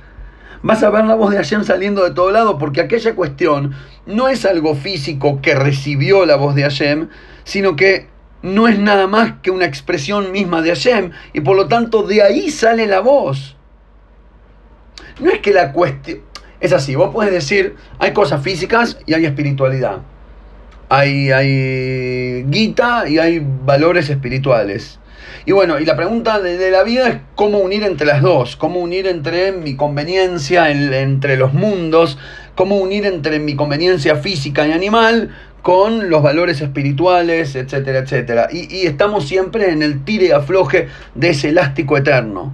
vas 0.63 0.83
a 0.83 0.91
ver 0.91 1.05
la 1.05 1.15
voz 1.15 1.31
de 1.31 1.39
Hashem 1.39 1.65
saliendo 1.65 2.05
de 2.05 2.13
todo 2.13 2.31
lado, 2.31 2.59
porque 2.59 2.81
aquella 2.81 3.15
cuestión 3.15 3.73
no 4.07 4.29
es 4.29 4.45
algo 4.45 4.75
físico 4.75 5.41
que 5.43 5.55
recibió 5.55 6.27
la 6.27 6.37
voz 6.37 6.55
de 6.55 6.63
Hashem, 6.63 7.09
sino 7.45 7.77
que 7.77 8.09
no 8.43 8.69
es 8.69 8.79
nada 8.79 9.07
más 9.07 9.35
que 9.43 9.51
una 9.51 9.67
expresión 9.67 10.33
misma 10.33 10.63
de 10.63 10.71
Hashem, 10.71 11.11
y 11.33 11.41
por 11.41 11.57
lo 11.57 11.69
tanto 11.69 12.03
de 12.03 12.23
ahí 12.23 12.51
sale 12.51 12.87
la 12.87 13.01
voz. 13.01 13.57
No 15.21 15.31
es 15.31 15.41
que 15.41 15.53
la 15.53 15.73
cuestión... 15.73 16.21
Es 16.61 16.75
así, 16.75 16.95
vos 16.95 17.11
puedes 17.13 17.33
decir, 17.33 17.77
hay 17.99 18.13
cosas 18.13 18.43
físicas 18.43 18.99
y 19.07 19.15
hay 19.15 19.25
espiritualidad. 19.25 20.01
Hay, 20.91 21.31
hay 21.31 22.43
guita 22.45 23.09
y 23.09 23.19
hay 23.19 23.43
valores 23.65 24.11
espirituales. 24.11 24.99
Y 25.47 25.53
bueno, 25.53 25.81
y 25.81 25.87
la 25.87 25.97
pregunta 25.97 26.39
de, 26.41 26.71
la 26.71 26.83
vida 26.83 27.09
es 27.09 27.17
cómo 27.35 27.59
unir 27.59 27.85
entre 27.85 28.07
las 28.07 28.21
dos, 28.21 28.57
cómo 28.57 28.81
unir 28.81 29.07
entre 29.07 29.53
mi 29.53 29.75
conveniencia 29.75 30.71
entre 30.71 31.37
los 31.37 31.55
mundos, 31.55 32.19
cómo 32.55 32.77
unir 32.77 33.07
entre 33.07 33.39
mi 33.39 33.57
conveniencia 33.57 34.17
física 34.17 34.67
y 34.67 34.73
animal 34.73 35.35
con 35.63 36.11
los 36.11 36.23
valores 36.23 36.61
espirituales, 36.61 37.55
etcétera, 37.55 38.01
etcétera. 38.01 38.49
Y, 38.51 38.75
y 38.75 38.87
estamos 38.87 39.27
siempre 39.27 39.71
en 39.71 39.83
el 39.83 40.05
tire 40.05 40.27
y 40.27 40.31
afloje 40.31 40.89
de 41.15 41.31
ese 41.31 41.51
elástico 41.51 41.97
eterno. 41.97 42.53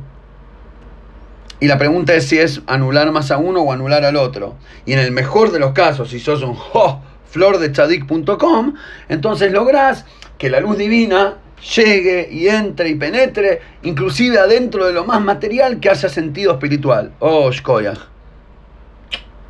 Y 1.59 1.69
la 1.69 1.79
pregunta 1.79 2.14
es 2.14 2.27
si 2.29 2.38
es 2.38 2.61
anular 2.66 3.11
más 3.12 3.31
a 3.31 3.38
uno 3.38 3.61
o 3.62 3.73
anular 3.73 4.05
al 4.05 4.16
otro. 4.16 4.57
Y 4.85 4.92
en 4.92 4.99
el 4.99 5.11
mejor 5.11 5.53
de 5.53 5.59
los 5.59 5.73
casos, 5.73 6.11
si 6.11 6.21
sos 6.21 6.42
un 6.42 6.55
jo, 6.55 7.01
flor 7.31 7.59
de 7.59 7.73
chadik.com, 7.73 8.75
entonces 9.09 9.53
lográs 9.53 10.05
que 10.37 10.51
la 10.51 10.61
luz 10.61 10.77
divina 10.77 11.38
llegue 11.75 12.29
y 12.31 12.49
entre 12.49 12.90
y 12.90 12.95
penetre, 12.95 13.61
inclusive 13.83 14.38
adentro 14.38 14.87
de 14.87 14.92
lo 14.92 15.05
más 15.05 15.21
material 15.23 15.81
que 15.81 15.88
haya 15.88 16.09
sentido 16.09 16.53
espiritual. 16.53 17.12
Oh, 17.21 17.51
Shkoyach. 17.51 18.01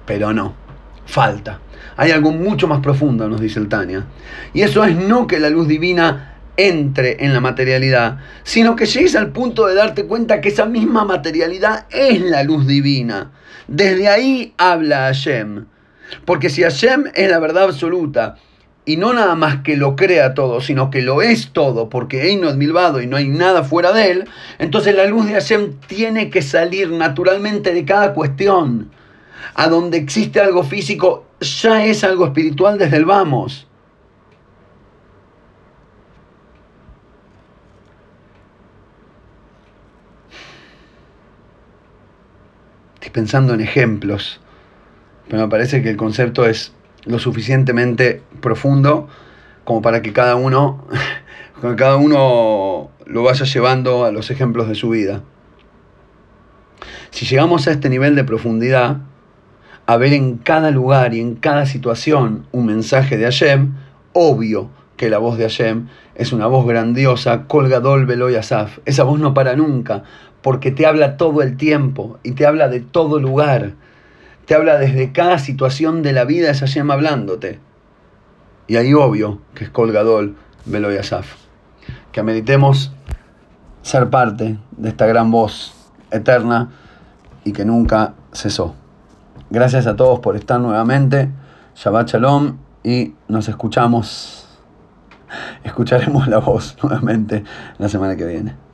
Pero 0.07 0.33
no, 0.33 0.55
falta. 1.07 1.61
Hay 1.96 2.11
algo 2.11 2.32
mucho 2.32 2.68
más 2.68 2.80
profundo, 2.80 3.28
nos 3.28 3.40
dice 3.40 3.59
el 3.59 3.68
Tania. 3.68 4.06
Y 4.52 4.62
eso 4.62 4.85
es 4.85 4.96
no 4.96 5.26
que 5.26 5.40
la 5.40 5.50
luz 5.50 5.66
divina 5.68 6.35
entre 6.56 7.24
en 7.24 7.32
la 7.32 7.40
materialidad, 7.40 8.18
sino 8.42 8.76
que 8.76 8.87
llegues 8.87 9.14
al 9.14 9.32
punto 9.32 9.66
de 9.66 9.74
darte 9.74 10.06
cuenta 10.06 10.40
que 10.40 10.48
esa 10.48 10.66
misma 10.66 11.04
materialidad 11.04 11.87
es 11.90 12.20
la 12.20 12.42
luz 12.42 12.66
divina. 12.66 13.32
Desde 13.68 14.09
ahí 14.09 14.54
habla 14.56 15.06
Hashem. 15.06 15.66
Porque 16.24 16.50
si 16.50 16.62
Hashem 16.62 17.06
es 17.14 17.30
la 17.30 17.38
verdad 17.38 17.64
absoluta, 17.64 18.37
y 18.88 18.96
no 18.96 19.12
nada 19.12 19.35
más 19.35 19.62
que 19.62 19.76
lo 19.76 19.96
crea 19.96 20.32
todo, 20.32 20.61
sino 20.61 20.90
que 20.90 21.02
lo 21.02 21.20
es 21.20 21.50
todo, 21.52 21.88
porque 21.88 22.35
no 22.40 22.48
es 22.48 22.56
milvado 22.56 23.02
y 23.02 23.09
no 23.09 23.16
hay 23.16 23.26
nada 23.26 23.64
fuera 23.64 23.92
de 23.92 24.12
él, 24.12 24.28
entonces 24.61 24.94
la 24.94 25.06
luz 25.06 25.26
de 25.26 25.32
Hashem 25.32 25.74
tiene 25.88 26.30
que 26.30 26.40
salir 26.40 26.90
naturalmente 26.90 27.74
de 27.74 27.85
cada 27.85 28.14
cuestión. 28.14 28.92
A 29.54 29.68
donde 29.68 29.98
existe 29.98 30.40
algo 30.40 30.62
físico, 30.62 31.26
ya 31.40 31.85
es 31.85 32.05
algo 32.05 32.27
espiritual 32.27 32.79
desde 32.79 32.96
el 32.96 33.05
vamos. 33.05 33.66
pensando 43.16 43.55
en 43.55 43.62
ejemplos, 43.62 44.41
pero 45.26 45.41
me 45.41 45.49
parece 45.49 45.82
que 45.82 45.89
el 45.89 45.97
concepto 45.97 46.45
es 46.45 46.74
lo 47.07 47.18
suficientemente 47.18 48.20
profundo 48.43 49.09
como 49.64 49.80
para 49.80 50.03
que 50.03 50.12
cada 50.12 50.37
uno, 50.37 50.87
cada 51.78 51.97
uno 51.97 52.91
lo 53.07 53.22
vaya 53.22 53.47
llevando 53.47 54.05
a 54.05 54.12
los 54.12 54.30
ejemplos 54.30 54.68
de 54.68 54.74
su 54.74 54.91
vida. 54.91 55.22
Si 57.09 57.24
llegamos 57.24 57.66
a 57.68 57.70
este 57.70 57.89
nivel 57.89 58.16
de 58.16 58.24
profundidad, 58.24 58.99
a 59.87 59.97
ver 59.97 60.12
en 60.12 60.39
cada 60.39 60.70
lugar 60.70 61.14
y 61.14 61.20
en 61.20 61.37
cada 61.37 61.64
situación 61.64 62.47
un 62.53 62.66
mensaje 62.66 63.16
de 63.16 63.24
Hashem, 63.24 63.74
obvio 64.12 64.68
que 64.97 65.11
la 65.11 65.18
voz 65.18 65.39
de 65.39 65.45
Hashem 65.45 65.87
es 66.14 66.32
una 66.32 66.47
voz 66.47 66.66
grandiosa, 66.66 67.45
colgadol 67.47 68.07
velo 68.07 68.26
asaf. 68.37 68.78
Esa 68.84 69.05
voz 69.05 69.20
no 69.20 69.32
para 69.34 69.55
nunca, 69.55 70.03
porque 70.43 70.72
te 70.72 70.87
habla 70.87 71.16
todo 71.16 71.43
el 71.43 71.57
tiempo 71.57 72.18
y 72.22 72.32
te 72.32 72.47
habla 72.47 72.68
de 72.68 72.80
todo 72.80 73.20
lugar. 73.20 73.74
Te 74.47 74.55
habla 74.55 74.78
desde 74.78 75.12
cada 75.12 75.39
situación 75.39 76.03
de 76.03 76.12
la 76.12 76.24
vida, 76.24 76.51
esa 76.51 76.66
llama 76.66 76.95
hablándote. 76.95 77.61
Y 78.66 78.76
ahí 78.76 78.95
obvio 78.95 79.41
que 79.55 79.64
es 79.64 79.70
colgadol 79.70 80.37
velo 80.64 80.89
asaf. 80.99 81.34
Que 82.11 82.22
meditemos 82.22 82.93
ser 83.82 84.11
parte 84.11 84.57
de 84.76 84.89
esta 84.89 85.07
gran 85.07 85.30
voz 85.30 85.74
eterna 86.11 86.70
y 87.45 87.53
que 87.53 87.64
nunca 87.64 88.14
cesó. 88.32 88.74
Gracias 89.51 89.86
a 89.86 89.97
todos 89.97 90.20
por 90.20 90.36
estar 90.36 90.61
nuevamente. 90.61 91.30
Shabbat 91.76 92.09
Shalom 92.09 92.57
y 92.82 93.14
nos 93.28 93.49
escuchamos. 93.49 94.49
Escucharemos 95.64 96.26
la 96.28 96.38
voz 96.38 96.76
nuevamente 96.82 97.44
la 97.78 97.88
semana 97.88 98.16
que 98.16 98.24
viene. 98.24 98.66